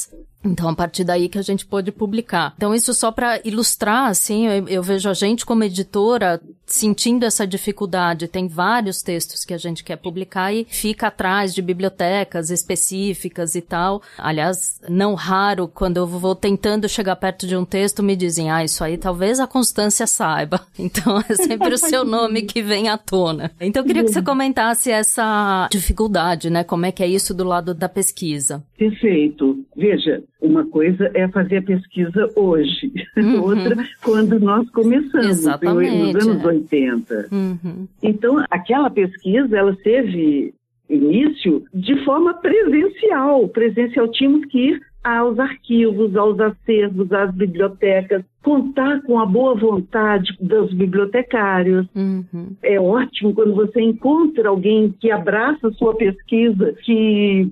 Então, 0.45 0.69
a 0.69 0.75
partir 0.75 1.05
daí 1.05 1.29
que 1.29 1.39
a 1.39 1.43
gente 1.43 1.65
pôde 1.65 1.91
publicar. 1.91 2.53
Então, 2.57 2.75
isso 2.75 2.93
só 2.93 3.11
para 3.11 3.41
ilustrar, 3.45 4.09
assim, 4.09 4.47
eu, 4.47 4.69
eu, 4.69 4.83
vejo 4.83 5.09
a 5.09 5.15
gente 5.15 5.47
como 5.47 5.65
editora 5.65 6.41
sentindo 6.75 7.25
essa 7.25 7.47
dificuldade. 7.47 8.29
Tem 8.29 8.49
vários 8.49 9.03
textos 9.03 9.45
que 9.45 9.55
a 9.55 9.59
gente 9.59 9.85
quer 9.85 9.97
publicar 9.97 10.53
e 10.53 10.67
fica 10.69 11.07
atrás 11.07 11.55
de 11.55 11.63
bibliotecas 11.63 12.51
específicas 12.51 13.55
e 13.55 13.63
tal. 13.63 14.03
Aliás, 14.19 14.81
não 14.89 15.15
raro, 15.15 15.69
quando 15.69 15.99
eu 15.99 16.07
vou 16.07 16.35
tentando 16.35 16.89
chegar 16.89 17.17
perto 17.17 17.47
de 17.47 17.57
um 17.57 17.65
texto, 17.65 18.03
me 18.03 18.17
dizem, 18.17 18.51
ah, 18.51 18.65
isso 18.65 18.83
aí 18.83 18.99
talvez 18.99 19.39
a 19.41 19.47
Constância 19.47 20.07
saiba. 20.07 20.61
Então, 20.77 21.19
é 21.29 21.35
sempre 21.35 21.73
o 21.73 21.79
seu 21.79 22.05
nome 22.05 22.43
que 22.43 22.61
vem 22.61 22.89
à 22.89 22.99
tona. 22.99 23.51
Então, 23.61 23.83
eu 23.83 23.87
queria 23.87 24.05
que 24.05 24.13
você 24.13 24.21
comentasse 24.21 24.91
essa 24.91 25.67
dificuldade, 25.71 26.51
né? 26.51 26.63
Como 26.63 26.85
é 26.85 26.93
que 26.93 27.03
é 27.03 27.07
isso 27.07 27.33
do 27.33 27.45
lado 27.45 27.73
da 27.73 27.89
pesquisa. 27.89 28.63
Perfeito. 28.77 29.65
Veja, 29.75 30.23
Uma 30.45 30.67
coisa 30.67 31.11
é 31.15 31.27
fazer 31.29 31.57
a 31.57 31.63
pesquisa 31.63 32.31
hoje, 32.37 32.93
uhum. 33.17 33.43
outra 33.43 33.77
quando 34.03 34.39
nós 34.39 34.69
começamos, 34.71 35.27
Exatamente, 35.27 36.13
nos 36.13 36.27
anos 36.27 36.45
é. 36.45 36.47
80. 36.47 37.29
Uhum. 37.33 37.89
Então, 38.03 38.45
aquela 38.51 38.91
pesquisa, 38.91 39.57
ela 39.57 39.75
teve 39.77 40.53
início 40.89 41.65
de 41.73 42.05
forma 42.05 42.35
presencial. 42.35 43.49
Presencial, 43.49 44.07
tínhamos 44.09 44.45
que 44.47 44.59
ir 44.59 44.83
aos 45.03 45.39
arquivos, 45.39 46.17
aos 46.17 46.41
acervos, 46.41 47.13
às 47.13 47.31
bibliotecas, 47.35 48.25
contar 48.43 49.03
com 49.03 49.19
a 49.19 49.27
boa 49.27 49.55
vontade 49.55 50.35
dos 50.41 50.73
bibliotecários. 50.73 51.87
Uhum. 51.95 52.57
É 52.63 52.81
ótimo 52.81 53.35
quando 53.35 53.55
você 53.55 53.81
encontra 53.81 54.49
alguém 54.49 54.95
que 54.99 55.11
abraça 55.11 55.69
a 55.69 55.73
sua 55.73 55.95
pesquisa, 55.95 56.75
que 56.83 57.51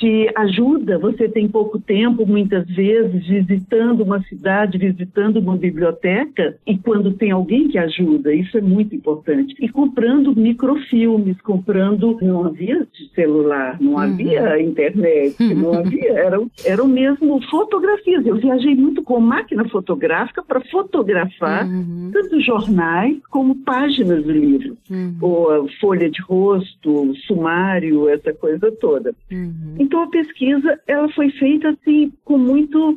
te 0.00 0.32
ajuda. 0.34 0.98
Você 0.98 1.28
tem 1.28 1.46
pouco 1.46 1.78
tempo, 1.78 2.26
muitas 2.26 2.66
vezes, 2.66 3.26
visitando 3.26 4.02
uma 4.02 4.22
cidade, 4.22 4.78
visitando 4.78 5.38
uma 5.38 5.56
biblioteca, 5.56 6.56
e 6.66 6.78
quando 6.78 7.12
tem 7.12 7.30
alguém 7.30 7.68
que 7.68 7.76
ajuda, 7.76 8.32
isso 8.32 8.56
é 8.56 8.62
muito 8.62 8.96
importante. 8.96 9.54
E 9.60 9.68
comprando 9.68 10.34
microfilmes, 10.34 11.40
comprando. 11.42 12.18
Não 12.22 12.46
havia 12.46 12.86
celular, 13.14 13.76
não 13.80 13.92
uhum. 13.92 13.98
havia 13.98 14.62
internet, 14.62 15.36
não 15.54 15.74
havia. 15.74 16.12
Eram, 16.12 16.50
eram 16.64 16.88
mesmo 16.88 17.40
fotografias. 17.50 18.24
Eu 18.24 18.36
viajei 18.36 18.74
muito 18.74 19.02
com 19.02 19.20
máquina 19.20 19.68
fotográfica 19.68 20.42
para 20.42 20.60
fotografar 20.62 21.66
uhum. 21.66 22.10
tanto 22.12 22.40
jornais 22.40 23.18
como 23.30 23.54
páginas 23.56 24.24
de 24.24 24.32
livros, 24.32 24.78
uhum. 24.90 25.16
ou 25.20 25.68
folha 25.80 26.10
de 26.10 26.22
rosto, 26.22 27.14
sumário, 27.26 28.08
essa 28.08 28.32
coisa 28.32 28.72
toda. 28.80 29.14
Uhum. 29.30 29.74
Então 29.90 30.04
a 30.04 30.06
pesquisa 30.06 30.80
ela 30.86 31.08
foi 31.14 31.30
feita 31.32 31.70
assim 31.70 32.12
com 32.24 32.38
muito 32.38 32.96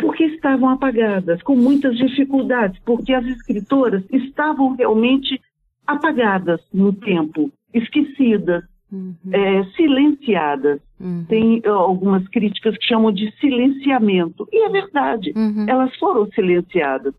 porque 0.00 0.24
estavam 0.24 0.68
apagadas, 0.70 1.40
com 1.42 1.54
muitas 1.54 1.96
dificuldades, 1.96 2.76
porque 2.84 3.14
as 3.14 3.24
escritoras 3.24 4.02
estavam 4.10 4.74
realmente 4.74 5.40
apagadas 5.86 6.60
no 6.74 6.92
tempo, 6.92 7.52
esquecidas, 7.72 8.64
uhum. 8.90 9.14
é, 9.30 9.64
silenciadas. 9.76 10.80
Uhum. 10.98 11.24
Tem 11.28 11.60
uh, 11.60 11.70
algumas 11.70 12.26
críticas 12.28 12.76
que 12.76 12.86
chamam 12.86 13.12
de 13.12 13.30
silenciamento, 13.38 14.46
e 14.52 14.66
é 14.66 14.68
verdade, 14.68 15.32
uhum. 15.36 15.66
elas 15.68 15.96
foram 15.98 16.26
silenciadas. 16.32 17.14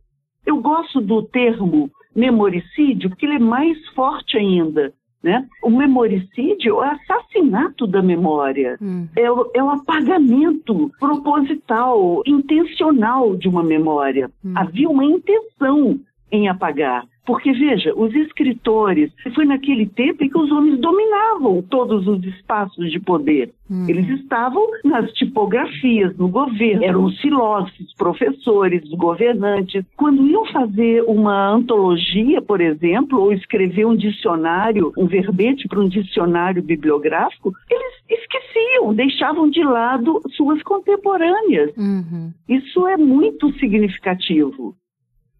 Eu 0.45 0.61
gosto 0.61 0.99
do 0.99 1.23
termo 1.23 1.89
memoricídio, 2.13 3.09
porque 3.09 3.25
ele 3.25 3.35
é 3.35 3.39
mais 3.39 3.77
forte 3.95 4.37
ainda. 4.37 4.93
Né? 5.21 5.45
O 5.61 5.69
memoricídio 5.69 6.75
é 6.75 6.77
o 6.77 6.81
assassinato 6.81 7.85
da 7.85 8.01
memória, 8.01 8.77
hum. 8.81 9.05
é, 9.17 9.29
o, 9.29 9.51
é, 9.53 9.61
o, 9.61 9.69
apagamento 9.69 10.89
proposital, 10.97 12.23
intencional 12.25 13.35
de 13.35 13.49
uma 13.49 13.61
memória. 13.61 14.31
Hum. 14.43 14.53
Havia 14.55 14.89
uma 14.89 15.03
intenção 15.03 15.99
em 16.31 16.47
apagar. 16.47 17.05
Porque, 17.29 17.51
veja, 17.51 17.93
os 17.95 18.11
escritores, 18.15 19.11
foi 19.35 19.45
naquele 19.45 19.85
tempo 19.85 20.23
em 20.23 20.29
que 20.29 20.37
os 20.37 20.51
homens 20.51 20.79
dominavam 20.79 21.61
todos 21.61 22.07
os 22.07 22.23
espaços 22.25 22.91
de 22.91 22.99
poder. 22.99 23.51
Uhum. 23.69 23.87
Eles 23.87 24.09
estavam 24.19 24.65
nas 24.83 25.11
tipografias, 25.13 26.17
no 26.17 26.27
governo, 26.27 26.83
eram 26.83 27.03
os 27.03 27.21
filósofos, 27.21 27.93
professores, 27.95 28.81
governantes. 28.89 29.85
Quando 29.95 30.25
iam 30.25 30.43
fazer 30.47 31.03
uma 31.03 31.51
antologia, 31.51 32.41
por 32.41 32.61
exemplo, 32.61 33.21
ou 33.21 33.31
escrever 33.31 33.85
um 33.85 33.95
dicionário, 33.95 34.91
um 34.97 35.05
verbete 35.05 35.67
para 35.67 35.81
um 35.81 35.87
dicionário 35.87 36.63
bibliográfico, 36.63 37.53
eles 37.69 37.93
esqueciam, 38.09 38.91
deixavam 38.95 39.47
de 39.47 39.63
lado 39.63 40.19
suas 40.31 40.63
contemporâneas. 40.63 41.77
Uhum. 41.77 42.31
Isso 42.47 42.87
é 42.87 42.97
muito 42.97 43.53
significativo. 43.59 44.75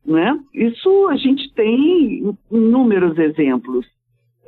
Né? 0.06 0.40
Isso 0.54 1.08
a 1.08 1.16
gente 1.16 1.54
tem 1.54 2.36
inúmeros 2.52 3.18
exemplos. 3.18 3.86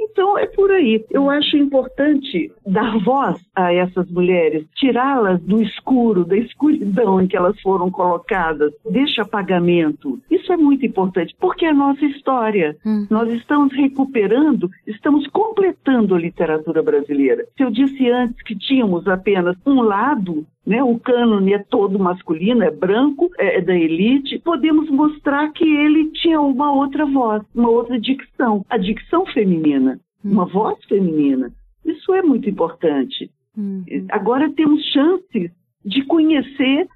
Então 0.02 0.38
é 0.38 0.48
por 0.48 0.72
aí. 0.72 1.06
Eu 1.10 1.30
acho 1.30 1.56
importante 1.58 2.52
dar 2.66 2.98
voz 3.00 3.40
a 3.56 3.74
essas 3.74 4.10
mulheres, 4.10 4.66
tirá-las 4.76 5.40
do 5.42 5.62
escuro, 5.62 6.26
da 6.26 6.36
escuridão 6.36 7.22
em 7.22 7.28
que 7.28 7.38
elas 7.38 7.60
foram 7.62 7.92
colocadas, 7.92 8.74
deste 8.90 9.22
apagamento. 9.22 10.20
Isso 10.30 10.52
é 10.52 10.58
muito 10.58 10.86
importante, 10.86 11.36
porque 11.40 11.66
é 11.66 11.70
a 11.70 11.74
nossa 11.74 12.04
história. 12.06 12.76
Hum. 12.86 13.06
Nós 13.10 13.32
estamos 13.32 13.74
recuperando, 13.74 14.70
estamos 14.88 15.28
completando 15.28 16.16
a 16.16 16.20
literatura 16.20 16.82
brasileira. 16.82 17.46
Se 17.56 17.64
eu 17.64 17.70
disse 17.70 18.10
antes 18.10 18.42
que 18.44 18.56
tínhamos 18.56 19.08
apenas 19.08 19.56
um 19.66 19.82
lado 19.82 20.46
né? 20.66 20.84
O 20.84 21.00
cânone 21.00 21.54
é 21.54 21.60
todo 21.60 22.00
masculino, 22.00 22.64
é 22.64 22.72
branco, 22.72 23.30
é, 23.38 23.58
é 23.58 23.62
da 23.62 23.76
elite. 23.76 24.40
Podemos 24.40 24.90
mostrar 24.90 25.52
que 25.52 25.64
ele 25.64 26.12
tinha 26.12 26.40
uma 26.40 26.72
outra 26.72 27.06
voz, 27.06 27.44
uma 27.54 27.70
outra 27.70 28.00
dicção, 28.00 28.66
a 28.70 28.78
dicção 28.78 29.26
feminina, 29.28 30.00
uhum. 30.24 30.32
uma 30.32 30.46
voz 30.46 30.78
feminina. 30.86 31.52
Isso 31.86 32.14
é 32.14 32.22
muito 32.22 32.50
importante. 32.50 33.30
Uhum. 33.58 33.84
Agora 34.10 34.52
temos 34.52 34.84
chances 34.92 35.52
de 35.84 36.06
conhecer 36.06 36.88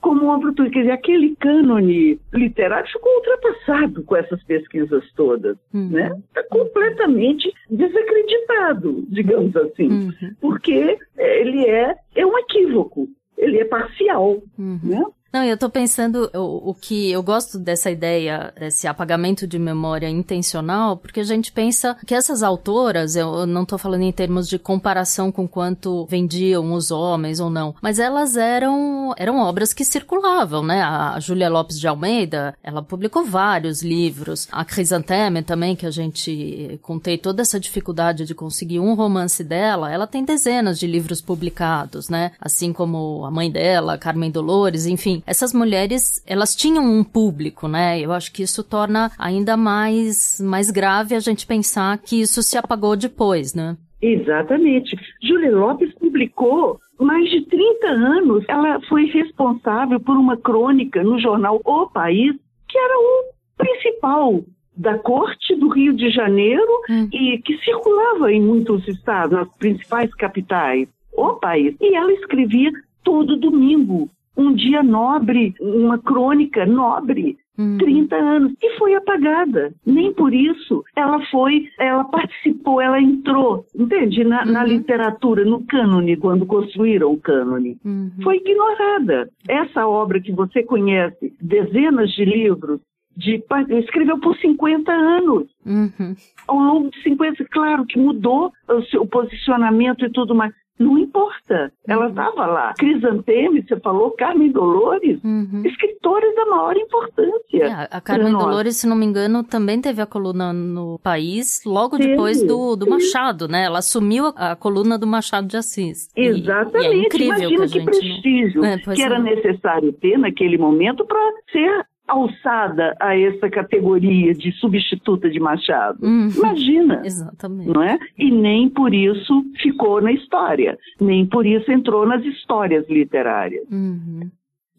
como 0.00 0.24
uma 0.24 0.40
produtora. 0.40 0.70
Quer 0.70 0.80
dizer, 0.80 0.92
aquele 0.92 1.36
cânone 1.36 2.20
literário 2.32 2.90
ficou 2.90 3.12
ultrapassado 3.16 4.02
com 4.04 4.16
essas 4.16 4.42
pesquisas 4.44 5.04
todas, 5.14 5.56
uhum. 5.72 5.88
né? 5.90 6.10
Está 6.28 6.42
completamente 6.44 7.52
desacreditado, 7.70 9.04
digamos 9.08 9.56
assim, 9.56 9.88
uhum. 9.88 10.34
porque 10.40 10.98
ele 11.16 11.66
é, 11.66 11.96
é 12.14 12.26
um 12.26 12.38
equívoco, 12.38 13.08
ele 13.36 13.58
é 13.58 13.64
parcial, 13.64 14.42
uhum. 14.58 14.80
né? 14.82 15.04
Não, 15.36 15.44
eu 15.44 15.58
tô 15.58 15.68
pensando 15.68 16.30
o, 16.34 16.70
o, 16.70 16.74
que 16.74 17.10
eu 17.10 17.22
gosto 17.22 17.58
dessa 17.58 17.90
ideia, 17.90 18.54
desse 18.58 18.86
apagamento 18.86 19.46
de 19.46 19.58
memória 19.58 20.08
intencional, 20.08 20.96
porque 20.96 21.20
a 21.20 21.24
gente 21.24 21.52
pensa 21.52 21.94
que 22.06 22.14
essas 22.14 22.42
autoras, 22.42 23.16
eu 23.16 23.44
não 23.44 23.66
tô 23.66 23.76
falando 23.76 24.00
em 24.00 24.10
termos 24.12 24.48
de 24.48 24.58
comparação 24.58 25.30
com 25.30 25.46
quanto 25.46 26.06
vendiam 26.06 26.72
os 26.72 26.90
homens 26.90 27.38
ou 27.38 27.50
não, 27.50 27.74
mas 27.82 27.98
elas 27.98 28.34
eram 28.34 29.14
eram 29.18 29.38
obras 29.38 29.74
que 29.74 29.84
circulavam, 29.84 30.64
né? 30.64 30.80
A 30.80 31.20
Júlia 31.20 31.50
Lopes 31.50 31.78
de 31.78 31.86
Almeida, 31.86 32.54
ela 32.62 32.82
publicou 32.82 33.22
vários 33.22 33.82
livros, 33.82 34.48
a 34.50 34.64
Crisanteme 34.64 35.42
também, 35.42 35.76
que 35.76 35.84
a 35.84 35.90
gente 35.90 36.80
contei 36.80 37.18
toda 37.18 37.42
essa 37.42 37.60
dificuldade 37.60 38.24
de 38.24 38.34
conseguir 38.34 38.80
um 38.80 38.94
romance 38.94 39.44
dela, 39.44 39.92
ela 39.92 40.06
tem 40.06 40.24
dezenas 40.24 40.78
de 40.78 40.86
livros 40.86 41.20
publicados, 41.20 42.08
né? 42.08 42.32
Assim 42.40 42.72
como 42.72 43.22
a 43.26 43.30
mãe 43.30 43.50
dela, 43.50 43.98
Carmen 43.98 44.30
Dolores, 44.30 44.86
enfim, 44.86 45.22
essas 45.26 45.52
mulheres, 45.52 46.22
elas 46.26 46.54
tinham 46.54 46.84
um 46.84 47.02
público, 47.02 47.66
né? 47.66 48.00
Eu 48.00 48.12
acho 48.12 48.32
que 48.32 48.42
isso 48.42 48.62
torna 48.62 49.10
ainda 49.18 49.56
mais, 49.56 50.40
mais 50.40 50.70
grave 50.70 51.14
a 51.14 51.20
gente 51.20 51.46
pensar 51.46 51.98
que 51.98 52.20
isso 52.20 52.42
se 52.42 52.56
apagou 52.56 52.96
depois, 52.96 53.54
né? 53.54 53.76
Exatamente. 54.00 54.96
Júlia 55.22 55.54
Lopes 55.54 55.92
publicou 55.94 56.78
mais 57.00 57.28
de 57.30 57.42
30 57.46 57.86
anos. 57.88 58.44
Ela 58.48 58.80
foi 58.88 59.06
responsável 59.06 59.98
por 59.98 60.16
uma 60.16 60.36
crônica 60.36 61.02
no 61.02 61.18
jornal 61.18 61.60
O 61.64 61.86
País, 61.88 62.34
que 62.68 62.78
era 62.78 62.94
o 62.96 63.24
principal 63.56 64.44
da 64.76 64.98
corte 64.98 65.54
do 65.56 65.68
Rio 65.68 65.94
de 65.94 66.10
Janeiro 66.10 66.70
hum. 66.90 67.08
e 67.12 67.38
que 67.38 67.56
circulava 67.58 68.30
em 68.30 68.42
muitos 68.42 68.86
estados, 68.86 69.32
nas 69.32 69.56
principais 69.56 70.14
capitais. 70.14 70.88
O 71.12 71.34
País. 71.34 71.74
E 71.80 71.96
ela 71.96 72.12
escrevia 72.12 72.70
todo 73.02 73.38
domingo 73.38 74.10
um 74.36 74.52
dia 74.52 74.82
nobre, 74.82 75.54
uma 75.60 75.98
crônica 75.98 76.66
nobre. 76.66 77.38
Hum. 77.58 77.78
30 77.78 78.14
anos 78.14 78.52
e 78.62 78.78
foi 78.78 78.94
apagada. 78.94 79.72
Nem 79.84 80.12
por 80.12 80.34
isso 80.34 80.84
ela 80.94 81.24
foi, 81.30 81.68
ela 81.78 82.04
participou, 82.04 82.82
ela 82.82 83.00
entrou, 83.00 83.64
entende? 83.74 84.24
Na, 84.24 84.44
uhum. 84.44 84.52
na 84.52 84.64
literatura, 84.64 85.42
no 85.42 85.64
cânone, 85.64 86.18
quando 86.18 86.44
construíram 86.44 87.12
o 87.12 87.18
cânone. 87.18 87.78
Uhum. 87.82 88.10
Foi 88.22 88.36
ignorada. 88.36 89.30
Essa 89.48 89.86
obra 89.86 90.20
que 90.20 90.32
você 90.32 90.62
conhece, 90.62 91.34
dezenas 91.40 92.10
de 92.10 92.26
livros, 92.26 92.80
de, 93.16 93.42
escreveu 93.78 94.20
por 94.20 94.36
50 94.36 94.92
anos. 94.92 95.48
Uhum. 95.64 96.14
Ao 96.46 96.58
longo 96.58 96.90
de 96.90 97.02
50, 97.02 97.44
claro 97.50 97.86
que 97.86 97.98
mudou 97.98 98.52
o 98.68 98.82
seu 98.84 99.06
posicionamento 99.06 100.04
e 100.04 100.10
tudo 100.10 100.34
mais, 100.34 100.52
não 100.78 100.98
importa, 100.98 101.72
ela 101.88 102.08
estava 102.08 102.46
uhum. 102.46 102.52
lá. 102.52 102.74
Crisanteme, 102.78 103.62
você 103.66 103.78
falou, 103.80 104.10
Carmen 104.12 104.50
Dolores, 104.50 105.22
uhum. 105.24 105.62
escritores 105.64 106.34
da 106.34 106.44
maior 106.46 106.76
importância. 106.76 107.64
É, 107.64 107.88
a 107.90 108.00
Carmen 108.00 108.32
Dolores, 108.32 108.76
se 108.76 108.86
não 108.86 108.96
me 108.96 109.06
engano, 109.06 109.42
também 109.42 109.80
teve 109.80 110.02
a 110.02 110.06
coluna 110.06 110.52
no 110.52 110.98
país 110.98 111.62
logo 111.64 111.96
teve, 111.96 112.10
depois 112.10 112.42
do, 112.42 112.76
do 112.76 112.88
Machado, 112.88 113.48
né? 113.48 113.64
Ela 113.64 113.78
assumiu 113.78 114.26
a, 114.36 114.52
a, 114.52 114.56
coluna 114.56 114.98
do 114.98 115.06
Machado 115.06 115.46
de 115.46 115.56
Assis. 115.56 116.10
Exatamente. 116.14 117.16
E, 117.16 117.20
e 117.20 117.22
é 117.22 117.26
Imagina 117.26 117.66
que, 117.66 117.78
que 117.78 117.84
prestígio 117.84 118.60
não... 118.60 118.68
é, 118.68 118.78
que 118.78 119.02
era 119.02 119.16
é. 119.16 119.22
necessário 119.22 119.92
ter 119.94 120.18
naquele 120.18 120.58
momento 120.58 121.04
para 121.06 121.20
ser 121.50 121.86
alçada 122.06 122.94
a 123.00 123.18
essa 123.18 123.48
categoria 123.50 124.32
de 124.32 124.52
substituta 124.52 125.28
de 125.28 125.40
Machado. 125.40 125.98
Uhum. 126.02 126.28
Imagina. 126.36 127.02
Exatamente. 127.04 127.70
Não 127.70 127.82
é? 127.82 127.98
E 128.16 128.30
nem 128.30 128.68
por 128.68 128.94
isso 128.94 129.44
ficou 129.60 130.00
na 130.00 130.12
história, 130.12 130.78
nem 131.00 131.26
por 131.26 131.44
isso 131.46 131.70
entrou 131.70 132.06
nas 132.06 132.24
histórias 132.24 132.88
literárias. 132.88 133.64
Uhum. 133.70 134.30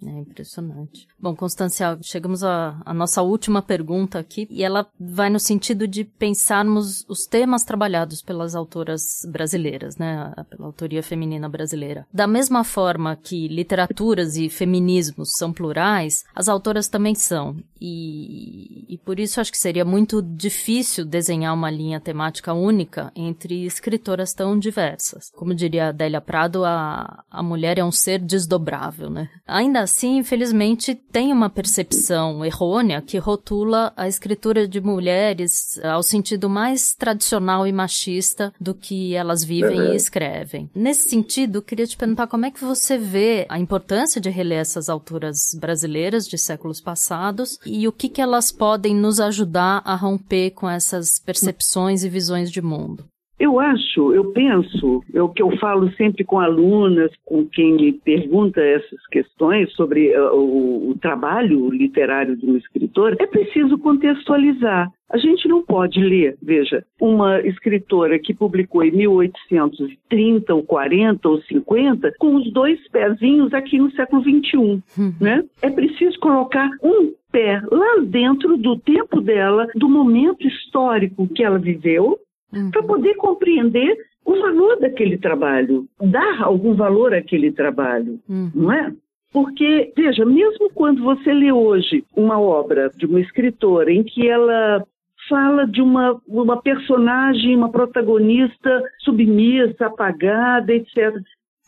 É 0.06 0.20
impressionante. 0.20 1.08
Bom, 1.20 1.36
Constância, 1.36 1.98
chegamos 2.04 2.44
à, 2.44 2.80
à, 2.86 2.94
nossa 2.94 3.22
última 3.22 3.62
pergunta 3.62 4.20
aqui, 4.20 4.48
e 4.50 4.64
ela 4.64 4.88
vai 5.00 5.30
no 5.30 5.40
sentido 5.40 5.88
de 5.88 6.04
pensarmos 6.04 7.04
os 7.08 7.26
temas 7.26 7.64
trabalhados 7.64 8.22
pelas 8.22 8.54
autoras 8.54 9.02
brasileiras, 9.28 9.98
né? 9.98 10.34
Pela 10.50 10.68
autoria 10.68 11.02
feminina 11.02 11.50
brasileira. 11.50 12.06
Da 12.14 12.28
mesma 12.28 12.64
forma 12.64 13.16
que 13.16 13.48
literaturas 13.48 14.38
e 14.38 14.50
feminismos 14.50 15.30
são 15.38 15.52
plurais, 15.52 16.24
as 16.36 16.48
autoras 16.48 16.88
também 16.88 17.16
são. 17.16 17.58
E, 17.82 18.86
e 18.94 18.98
por 19.00 19.20
isso 19.20 19.42
acho 19.42 19.52
que 19.52 19.58
seria 19.58 19.86
muito 19.86 20.22
difícil 20.22 21.06
desenhar 21.06 21.54
uma 21.54 21.72
linha 21.72 22.00
temática 22.00 22.54
única 22.54 23.12
entre 23.16 23.66
escritoras 23.66 24.34
tão 24.34 24.58
diversas. 24.58 25.30
Como 25.36 25.56
diria 25.56 25.90
Adélia 25.90 26.22
Prado, 26.22 26.64
a, 26.66 27.24
a 27.30 27.42
mulher 27.42 27.80
é 27.80 27.84
um 27.84 27.92
ser 27.92 28.20
desdobrável, 28.20 29.10
né? 29.10 29.30
Ainda 29.46 29.87
assim, 29.88 30.18
infelizmente, 30.18 30.94
tem 30.94 31.32
uma 31.32 31.50
percepção 31.50 32.44
errônea 32.44 33.02
que 33.02 33.18
rotula 33.18 33.94
a 33.96 34.06
escritura 34.06 34.68
de 34.68 34.82
mulheres 34.82 35.80
ao 35.82 36.04
sentido 36.04 36.50
mais 36.50 36.94
tradicional 36.94 37.66
e 37.66 37.72
machista 37.72 38.54
do 38.60 38.76
que 38.76 39.16
elas 39.16 39.46
vivem 39.46 39.80
uhum. 39.80 39.94
e 39.94 39.96
escrevem. 39.96 40.70
Nesse 40.76 41.10
sentido, 41.10 41.62
queria 41.62 41.88
te 41.88 41.96
perguntar 41.96 42.28
como 42.28 42.46
é 42.46 42.52
que 42.52 42.64
você 42.64 42.98
vê 42.98 43.46
a 43.48 43.58
importância 43.58 44.20
de 44.20 44.30
reler 44.30 44.60
essas 44.60 44.90
autoras 44.90 45.56
brasileiras 45.58 46.28
de 46.28 46.38
séculos 46.38 46.82
passados 46.82 47.58
e 47.66 47.88
o 47.88 47.92
que, 47.94 48.10
que 48.10 48.22
elas 48.22 48.52
podem 48.52 48.94
nos 48.94 49.22
ajudar 49.22 49.82
a 49.86 49.96
romper 49.96 50.52
com 50.52 50.70
essas 50.70 51.18
percepções 51.18 52.04
e 52.04 52.10
visões 52.10 52.52
de 52.52 52.62
mundo. 52.62 53.06
Eu 53.40 53.60
acho, 53.60 54.14
eu 54.14 54.32
penso, 54.32 55.04
é 55.14 55.22
o 55.22 55.30
que 55.30 55.44
eu 55.44 55.56
falo 55.58 55.92
sempre 55.92 56.24
com 56.24 56.40
alunas, 56.40 57.12
com 57.24 57.46
quem 57.46 57.76
me 57.76 57.94
pergunta 57.94 58.60
essas 58.60 59.06
questões 59.12 59.72
sobre 59.74 60.18
uh, 60.18 60.34
o, 60.34 60.90
o, 60.90 60.98
trabalho 60.98 61.70
literário 61.70 62.36
de 62.36 62.50
um 62.50 62.58
escritor, 62.58 63.16
é 63.20 63.28
preciso 63.28 63.78
contextualizar. 63.78 64.92
A 65.10 65.18
gente 65.18 65.48
não 65.48 65.64
pode 65.64 66.02
ler, 66.02 66.36
veja, 66.42 66.84
uma 67.00 67.40
escritora 67.42 68.20
que 68.20 68.34
publicou 68.34 68.84
em 68.84 68.92
1830 68.92 70.54
ou 70.54 70.64
40 70.64 71.30
ou 71.30 71.42
50 71.44 72.14
com 72.20 72.36
os 72.36 72.52
dois 72.52 72.80
pezinhos 72.90 73.54
aqui 73.54 73.78
no 73.78 73.92
século 73.92 74.22
21, 74.24 74.62
uhum. 74.62 74.82
né? 75.22 75.44
É 75.62 75.70
preciso 75.70 76.20
colocar 76.20 76.70
um 76.84 77.14
pé 77.32 77.62
lá 77.72 78.04
dentro 78.04 78.58
do 78.58 78.78
tempo 78.80 79.22
dela, 79.22 79.68
do 79.76 79.88
momento 79.88 80.46
histórico 80.46 81.28
que 81.28 81.44
ela 81.44 81.60
viveu, 81.60 82.20
uhum. 82.54 82.72
para 82.72 82.84
poder 82.84 83.16
compreender 83.16 83.98
o 84.26 84.40
valor 84.40 84.80
daquele 84.80 85.18
trabalho, 85.18 85.88
dar 86.02 86.42
algum 86.44 86.74
valor 86.74 87.14
àquele 87.14 87.52
trabalho, 87.52 88.20
uhum. 88.28 88.52
não 88.54 88.72
é? 88.72 88.94
Porque, 89.32 89.92
veja, 89.96 90.26
mesmo 90.26 90.70
quando 90.74 91.04
você 91.04 91.34
lê 91.34 91.52
hoje 91.52 92.04
uma 92.16 92.40
obra 92.40 92.92
de 92.96 93.06
uma 93.06 93.20
escritora 93.20 93.92
em 93.92 94.04
que 94.04 94.28
ela 94.28 94.84
fala 95.30 95.66
de 95.66 95.82
uma, 95.82 96.20
uma 96.28 96.62
personagem, 96.62 97.56
uma 97.56 97.70
protagonista 97.70 98.84
submissa, 99.00 99.86
apagada, 99.86 100.74
etc. 100.74 101.16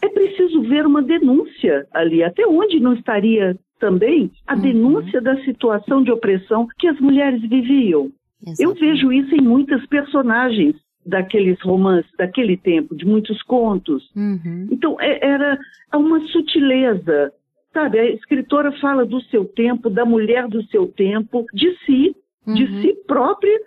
É 0.02 0.08
preciso 0.08 0.62
ver 0.62 0.86
uma 0.86 1.02
denúncia 1.02 1.86
ali, 1.94 2.24
até 2.24 2.48
onde 2.48 2.80
não 2.80 2.94
estaria 2.94 3.58
também 3.80 4.32
a 4.48 4.56
uhum. 4.56 4.62
denúncia 4.62 5.22
da 5.22 5.38
situação 5.44 6.04
de 6.04 6.12
opressão 6.12 6.68
que 6.78 6.88
as 6.88 7.00
mulheres 7.00 7.42
viviam. 7.42 8.12
Exatamente. 8.45 8.63
Eu 8.63 8.73
vejo 8.73 9.12
isso 9.12 9.36
em 9.36 9.41
muitas 9.41 9.86
personagens 9.88 10.75
daqueles 11.06 11.60
romances, 11.62 12.12
daquele 12.17 12.58
tempo, 12.58 12.95
de 12.95 13.06
muitos 13.06 13.41
contos. 13.43 14.10
Uhum. 14.15 14.67
Então, 14.71 14.99
é, 14.99 15.25
era 15.25 15.58
uma 15.93 16.19
sutileza, 16.28 17.34
sabe? 17.73 17.99
A 17.99 18.10
escritora 18.12 18.71
fala 18.80 19.06
do 19.06 19.21
seu 19.23 19.45
tempo, 19.45 19.89
da 19.89 20.06
mulher 20.06 20.47
do 20.47 20.63
seu 20.67 20.88
tempo, 20.88 21.45
de 21.54 21.75
si, 21.86 22.15
uhum. 22.45 22.54
de 22.54 22.82
si 22.82 22.93
própria, 23.08 23.60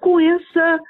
com 0.00 0.18
essa 0.20 0.80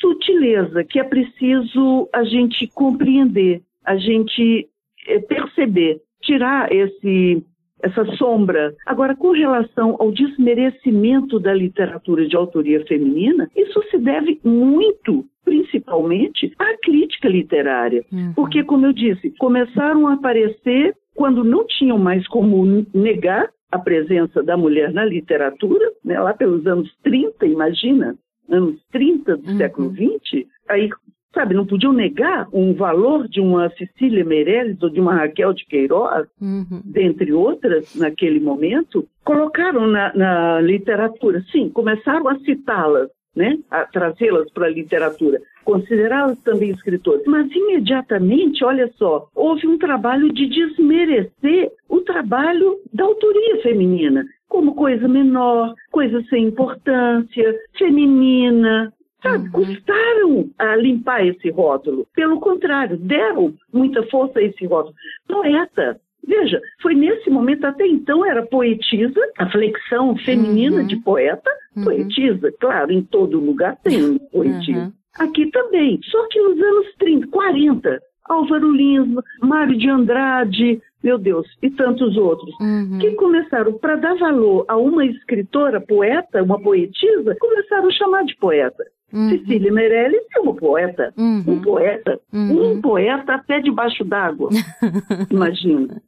sutileza 0.00 0.84
que 0.84 0.98
é 0.98 1.04
preciso 1.04 2.08
a 2.12 2.22
gente 2.24 2.66
compreender, 2.68 3.62
a 3.84 3.96
gente 3.96 4.68
é, 5.06 5.18
perceber, 5.20 6.00
tirar 6.22 6.70
esse 6.72 7.44
essa 7.86 8.04
sombra. 8.16 8.74
Agora, 8.84 9.14
com 9.14 9.30
relação 9.30 9.96
ao 9.98 10.10
desmerecimento 10.10 11.38
da 11.38 11.54
literatura 11.54 12.26
de 12.26 12.36
autoria 12.36 12.84
feminina, 12.86 13.50
isso 13.56 13.82
se 13.90 13.98
deve 13.98 14.40
muito 14.44 15.24
principalmente 15.44 16.52
à 16.58 16.76
crítica 16.82 17.28
literária. 17.28 18.04
Uhum. 18.12 18.32
Porque, 18.34 18.64
como 18.64 18.86
eu 18.86 18.92
disse, 18.92 19.30
começaram 19.38 20.08
a 20.08 20.14
aparecer 20.14 20.94
quando 21.14 21.44
não 21.44 21.64
tinham 21.66 21.98
mais 21.98 22.26
como 22.26 22.84
negar 22.92 23.48
a 23.70 23.78
presença 23.78 24.42
da 24.42 24.56
mulher 24.56 24.92
na 24.92 25.04
literatura, 25.04 25.92
né, 26.04 26.18
lá 26.20 26.34
pelos 26.34 26.66
anos 26.66 26.92
30, 27.02 27.46
imagina, 27.46 28.16
anos 28.48 28.80
30 28.92 29.36
do 29.36 29.50
uhum. 29.50 29.56
século 29.56 29.90
XX, 29.90 30.46
aí 30.68 30.88
sabe, 31.36 31.54
não 31.54 31.66
podiam 31.66 31.92
negar 31.92 32.48
um 32.50 32.72
valor 32.72 33.28
de 33.28 33.42
uma 33.42 33.68
Cecília 33.76 34.24
Meirelles 34.24 34.82
ou 34.82 34.88
de 34.88 34.98
uma 34.98 35.14
Raquel 35.14 35.52
de 35.52 35.66
Queiroz, 35.66 36.26
uhum. 36.40 36.80
dentre 36.82 37.30
outras, 37.34 37.94
naquele 37.94 38.40
momento, 38.40 39.06
colocaram 39.22 39.86
na, 39.86 40.14
na 40.14 40.60
literatura, 40.62 41.44
sim, 41.52 41.68
começaram 41.68 42.26
a 42.28 42.38
citá-las, 42.38 43.10
né, 43.34 43.58
a 43.70 43.84
trazê-las 43.84 44.50
para 44.50 44.66
a 44.66 44.70
literatura, 44.70 45.38
considerá-las 45.62 46.38
também 46.42 46.70
escritoras. 46.70 47.22
Mas 47.26 47.54
imediatamente, 47.54 48.64
olha 48.64 48.90
só, 48.96 49.28
houve 49.34 49.66
um 49.66 49.76
trabalho 49.76 50.32
de 50.32 50.46
desmerecer 50.48 51.70
o 51.86 52.00
trabalho 52.00 52.78
da 52.94 53.04
autoria 53.04 53.60
feminina, 53.62 54.24
como 54.48 54.74
coisa 54.74 55.06
menor, 55.06 55.74
coisa 55.90 56.22
sem 56.30 56.44
importância, 56.44 57.54
feminina, 57.76 58.90
Sabe, 59.22 59.46
uhum. 59.46 59.52
custaram 59.52 60.50
a 60.58 60.76
limpar 60.76 61.26
esse 61.26 61.50
rótulo. 61.50 62.06
Pelo 62.14 62.38
contrário, 62.38 62.96
deram 62.96 63.54
muita 63.72 64.02
força 64.04 64.38
a 64.38 64.42
esse 64.42 64.66
rótulo. 64.66 64.94
Poeta, 65.26 66.00
Veja, 66.26 66.60
foi 66.82 66.94
nesse 66.94 67.30
momento, 67.30 67.64
até 67.64 67.86
então 67.86 68.26
era 68.26 68.44
poetisa, 68.44 69.20
a 69.38 69.48
flexão 69.48 70.16
feminina 70.16 70.78
uhum. 70.78 70.86
de 70.86 70.96
poeta, 70.96 71.48
uhum. 71.76 71.84
poetisa, 71.84 72.52
claro, 72.58 72.90
em 72.90 73.00
todo 73.00 73.38
lugar 73.38 73.76
tem 73.76 74.18
poetisa. 74.32 74.86
Uhum. 74.86 74.92
Aqui 75.20 75.48
também, 75.50 76.00
só 76.02 76.26
que 76.26 76.42
nos 76.42 76.60
anos 76.60 76.94
30, 76.98 77.28
40, 77.28 78.02
Álvaro 78.28 78.72
Lins, 78.72 79.14
Mário 79.40 79.78
de 79.78 79.88
Andrade, 79.88 80.82
meu 81.02 81.16
Deus, 81.16 81.46
e 81.62 81.70
tantos 81.70 82.16
outros, 82.16 82.52
uhum. 82.60 82.98
que 82.98 83.12
começaram, 83.12 83.74
para 83.74 83.94
dar 83.94 84.16
valor 84.16 84.64
a 84.66 84.76
uma 84.76 85.06
escritora, 85.06 85.80
poeta, 85.80 86.42
uma 86.42 86.60
poetisa, 86.60 87.36
começaram 87.38 87.86
a 87.86 87.92
chamar 87.92 88.24
de 88.24 88.34
poeta. 88.36 88.84
Uhum. 89.12 89.30
Cecília 89.30 89.72
Meirelles 89.72 90.22
é 90.36 90.40
uma 90.40 90.54
poeta, 90.54 91.12
uhum. 91.16 91.44
um 91.46 91.60
poeta, 91.60 92.20
uhum. 92.32 92.72
um 92.72 92.80
poeta 92.80 93.34
até 93.34 93.60
debaixo 93.60 94.04
d'água, 94.04 94.50
imagina. 95.30 96.02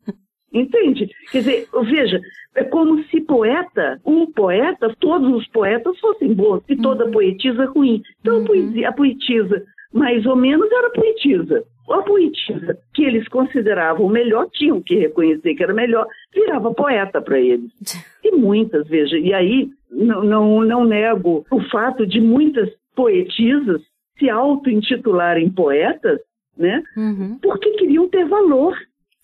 Entende? 0.53 1.11
Quer 1.31 1.39
dizer, 1.39 1.69
veja, 1.85 2.21
é 2.57 2.65
como 2.65 3.03
se 3.05 3.21
poeta, 3.21 4.01
um 4.05 4.27
poeta, 4.33 4.95
todos 4.99 5.33
os 5.33 5.47
poetas 5.49 5.99
fossem 6.01 6.35
bons 6.35 6.63
e 6.69 6.77
toda 6.77 7.05
uhum. 7.05 7.11
poetisa 7.13 7.67
ruim. 7.67 8.03
Então 8.21 8.43
a, 8.43 8.45
poesia, 8.45 8.89
a 8.89 8.93
poetisa, 8.93 9.63
mais 9.93 10.27
ou 10.27 10.37
menos, 10.37 10.71
era 10.71 10.91
poetisa. 10.91 11.63
A 11.91 12.03
poetisa 12.03 12.79
que 12.95 13.05
eles 13.05 13.27
consideravam 13.29 14.09
melhor, 14.09 14.49
tinham 14.53 14.83
que 14.83 14.97
reconhecer 14.97 15.55
que 15.55 15.63
era 15.63 15.73
melhor, 15.73 16.07
virava 16.35 16.75
poeta 16.75 17.21
para 17.21 17.39
eles. 17.39 17.71
E 18.25 18.33
muitas, 18.33 18.87
veja, 18.87 19.17
e 19.17 19.33
aí 19.33 19.71
não, 19.91 20.23
não, 20.23 20.61
não 20.61 20.85
nego 20.85 21.47
o 21.51 21.61
fato 21.71 22.07
de 22.07 22.21
muitas 22.21 22.69
poetisas 22.99 23.81
se 24.19 24.29
auto-intitularem 24.29 25.49
poetas, 25.51 26.19
né? 26.57 26.83
Uhum. 26.97 27.39
Porque 27.41 27.71
queriam 27.75 28.09
ter 28.09 28.27
valor. 28.27 28.77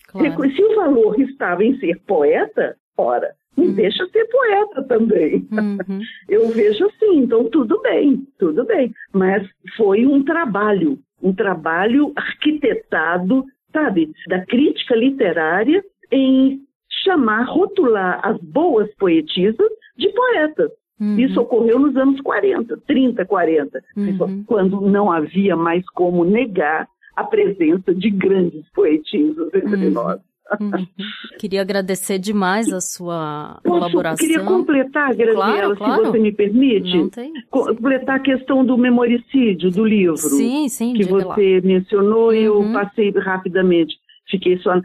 Claro. 0.06 0.50
Se 0.52 0.62
o 0.62 0.76
valor 0.76 1.20
estava 1.20 1.64
em 1.64 1.76
ser 1.80 2.00
poeta, 2.06 2.76
ora, 2.96 3.34
me 3.56 3.66
uhum. 3.66 3.74
deixa 3.74 4.06
ser 4.06 4.24
poeta 4.26 4.84
também. 4.84 5.48
Uhum. 5.50 6.00
Eu 6.30 6.48
vejo 6.50 6.86
assim, 6.86 7.18
então 7.18 7.50
tudo 7.50 7.82
bem, 7.82 8.24
tudo 8.38 8.64
bem. 8.64 8.94
Mas 9.12 9.44
foi 9.76 10.06
um 10.06 10.22
trabalho, 10.22 10.96
um 11.20 11.34
trabalho 11.34 12.12
arquitetado, 12.14 13.44
sabe, 13.72 14.12
da 14.28 14.46
crítica 14.46 14.94
literária 14.94 15.84
em 16.12 16.60
chamar, 17.02 17.42
rotular 17.42 18.20
as 18.22 18.40
boas 18.40 18.88
poetisas 18.94 19.68
de 19.96 20.08
poetas. 20.10 20.70
Uhum. 21.04 21.18
Isso 21.18 21.38
ocorreu 21.38 21.78
nos 21.78 21.94
anos 21.96 22.18
40, 22.22 22.78
30, 22.86 23.26
40, 23.26 23.82
uhum. 23.94 24.44
quando 24.46 24.80
não 24.80 25.12
havia 25.12 25.54
mais 25.54 25.84
como 25.90 26.24
negar 26.24 26.88
a 27.14 27.24
presença 27.24 27.94
de 27.94 28.10
grandes 28.10 28.64
poetisas 28.74 29.52
entre 29.52 29.86
uhum. 29.86 29.92
nós. 29.92 30.20
Uhum. 30.60 30.70
Queria 31.38 31.60
agradecer 31.60 32.18
demais 32.18 32.72
a 32.72 32.80
sua 32.80 33.60
Posso, 33.62 33.78
colaboração. 33.78 34.26
Queria 34.26 34.44
completar, 34.44 35.14
Graziela, 35.14 35.34
claro, 35.34 35.76
claro. 35.76 36.04
se 36.04 36.10
você 36.10 36.18
me 36.18 36.32
permite. 36.32 36.96
Não 36.96 37.10
tem. 37.10 37.32
Completar 37.50 38.16
a 38.16 38.20
questão 38.20 38.64
do 38.64 38.78
memoricídio 38.78 39.70
do 39.70 39.84
livro. 39.84 40.16
Sim, 40.16 40.68
sim. 40.68 40.94
Que 40.94 41.04
você 41.04 41.60
lá. 41.60 41.66
mencionou 41.66 42.32
e 42.32 42.48
uhum. 42.48 42.66
eu 42.66 42.72
passei 42.72 43.10
rapidamente. 43.10 43.94
Fiquei 44.30 44.58
só. 44.58 44.80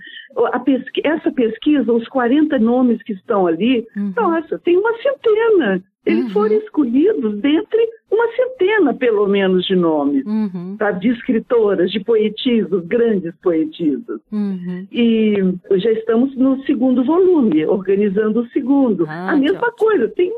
Pesqu... 0.65 1.01
Essa 1.03 1.31
pesquisa, 1.31 1.91
os 1.91 2.07
40 2.07 2.57
nomes 2.59 3.01
que 3.03 3.13
estão 3.13 3.47
ali, 3.47 3.87
uhum. 3.95 4.13
nossa, 4.15 4.59
tem 4.59 4.77
uma 4.77 4.93
centena. 4.97 5.83
Eles 6.05 6.25
uhum. 6.25 6.29
foram 6.31 6.55
escolhidos 6.55 7.39
dentre 7.39 7.87
uma 8.09 8.27
centena, 8.31 8.93
pelo 8.93 9.27
menos, 9.27 9.65
de 9.65 9.75
nomes, 9.75 10.25
uhum. 10.25 10.75
tá? 10.77 10.91
de 10.91 11.09
escritoras, 11.09 11.91
de 11.91 11.99
poetisas, 11.99 12.85
grandes 12.87 13.33
poetisas. 13.41 14.19
Uhum. 14.31 14.87
E 14.91 15.35
já 15.73 15.91
estamos 15.91 16.35
no 16.35 16.63
segundo 16.63 17.03
volume, 17.03 17.65
organizando 17.65 18.41
o 18.41 18.47
segundo. 18.47 19.05
Ah, 19.07 19.31
a 19.31 19.37
mesma 19.37 19.71
coisa, 19.73 20.07
tem 20.09 20.31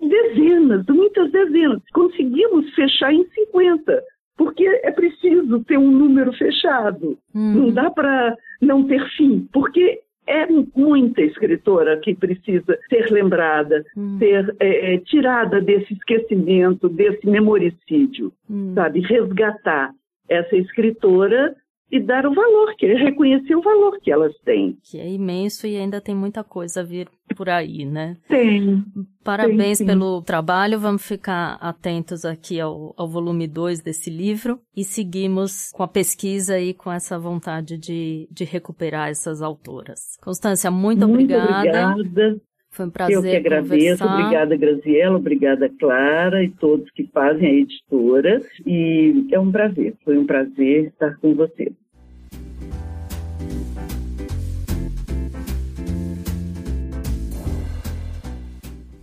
dezenas, 0.00 0.84
muitas 0.88 1.30
dezenas. 1.30 1.80
Conseguimos 1.92 2.68
fechar 2.74 3.12
em 3.12 3.24
50 3.24 4.02
porque 4.36 4.64
é 4.64 4.90
preciso 4.90 5.62
ter 5.64 5.78
um 5.78 5.90
número 5.90 6.32
fechado. 6.32 7.18
Uhum. 7.34 7.54
Não 7.54 7.70
dá 7.70 7.90
para 7.90 8.36
não 8.60 8.86
ter 8.86 9.04
fim, 9.16 9.48
porque 9.52 10.00
é 10.26 10.46
muita 10.74 11.22
escritora 11.22 11.98
que 11.98 12.14
precisa 12.14 12.78
ser 12.88 13.10
lembrada, 13.10 13.84
uhum. 13.96 14.18
ser 14.18 14.56
é, 14.58 14.94
é, 14.94 14.98
tirada 14.98 15.60
desse 15.60 15.92
esquecimento, 15.92 16.88
desse 16.88 17.26
memoricídio, 17.26 18.32
uhum. 18.48 18.72
sabe? 18.74 19.00
Resgatar 19.00 19.92
essa 20.28 20.56
escritora 20.56 21.54
e 21.90 22.00
dar 22.00 22.26
o 22.26 22.34
valor, 22.34 22.74
que 22.76 22.86
reconhecer 22.86 23.54
o 23.54 23.62
valor 23.62 23.98
que 24.00 24.10
elas 24.10 24.34
têm. 24.44 24.76
Que 24.82 24.98
é 24.98 25.08
imenso 25.08 25.66
e 25.66 25.76
ainda 25.76 26.00
tem 26.00 26.14
muita 26.14 26.42
coisa 26.42 26.80
a 26.80 26.84
vir 26.84 27.08
por 27.36 27.48
aí, 27.48 27.84
né? 27.84 28.16
Tem. 28.28 28.84
Parabéns 29.22 29.78
tem, 29.78 29.86
pelo 29.86 30.22
trabalho. 30.22 30.78
Vamos 30.78 31.06
ficar 31.06 31.54
atentos 31.60 32.24
aqui 32.24 32.60
ao, 32.60 32.94
ao 32.96 33.08
volume 33.08 33.46
2 33.46 33.80
desse 33.80 34.10
livro 34.10 34.60
e 34.76 34.84
seguimos 34.84 35.70
com 35.72 35.82
a 35.82 35.88
pesquisa 35.88 36.58
e 36.58 36.74
com 36.74 36.90
essa 36.90 37.18
vontade 37.18 37.78
de, 37.78 38.28
de 38.30 38.44
recuperar 38.44 39.08
essas 39.08 39.42
autoras. 39.42 40.16
Constância, 40.22 40.70
muito, 40.70 41.06
muito 41.06 41.32
obrigada. 41.34 41.92
obrigada. 41.92 42.40
Foi 42.74 42.86
um 42.86 42.90
prazer. 42.90 43.14
Eu 43.14 43.22
que 43.22 43.36
agradeço. 43.36 44.02
Conversar. 44.02 44.18
Obrigada, 44.18 44.56
Graziela. 44.56 45.16
Obrigada, 45.16 45.70
Clara 45.78 46.42
e 46.42 46.50
todos 46.50 46.90
que 46.90 47.06
fazem 47.06 47.46
a 47.48 47.52
editora. 47.52 48.42
E 48.66 49.28
é 49.30 49.38
um 49.38 49.52
prazer. 49.52 49.94
Foi 50.04 50.18
um 50.18 50.26
prazer 50.26 50.86
estar 50.86 51.16
com 51.20 51.36
você. 51.36 51.70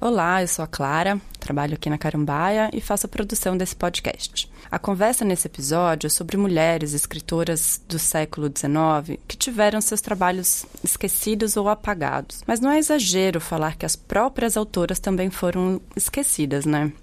Olá, 0.01 0.41
eu 0.41 0.47
sou 0.49 0.65
a 0.65 0.67
Clara, 0.67 1.21
trabalho 1.51 1.73
aqui 1.73 1.89
na 1.89 1.97
Carambaia 1.97 2.69
e 2.71 2.79
faço 2.79 3.05
a 3.05 3.09
produção 3.09 3.57
desse 3.57 3.75
podcast. 3.75 4.49
A 4.71 4.79
conversa 4.79 5.25
nesse 5.25 5.47
episódio 5.47 6.07
é 6.07 6.09
sobre 6.09 6.37
mulheres 6.37 6.93
escritoras 6.93 7.81
do 7.89 7.99
século 7.99 8.47
XIX 8.47 9.19
que 9.27 9.35
tiveram 9.35 9.81
seus 9.81 9.99
trabalhos 9.99 10.65
esquecidos 10.81 11.57
ou 11.57 11.67
apagados. 11.67 12.41
Mas 12.47 12.61
não 12.61 12.71
é 12.71 12.79
exagero 12.79 13.41
falar 13.41 13.75
que 13.75 13.85
as 13.85 13.97
próprias 13.97 14.55
autoras 14.55 14.97
também 14.97 15.29
foram 15.29 15.81
esquecidas, 15.93 16.65
né? 16.65 16.93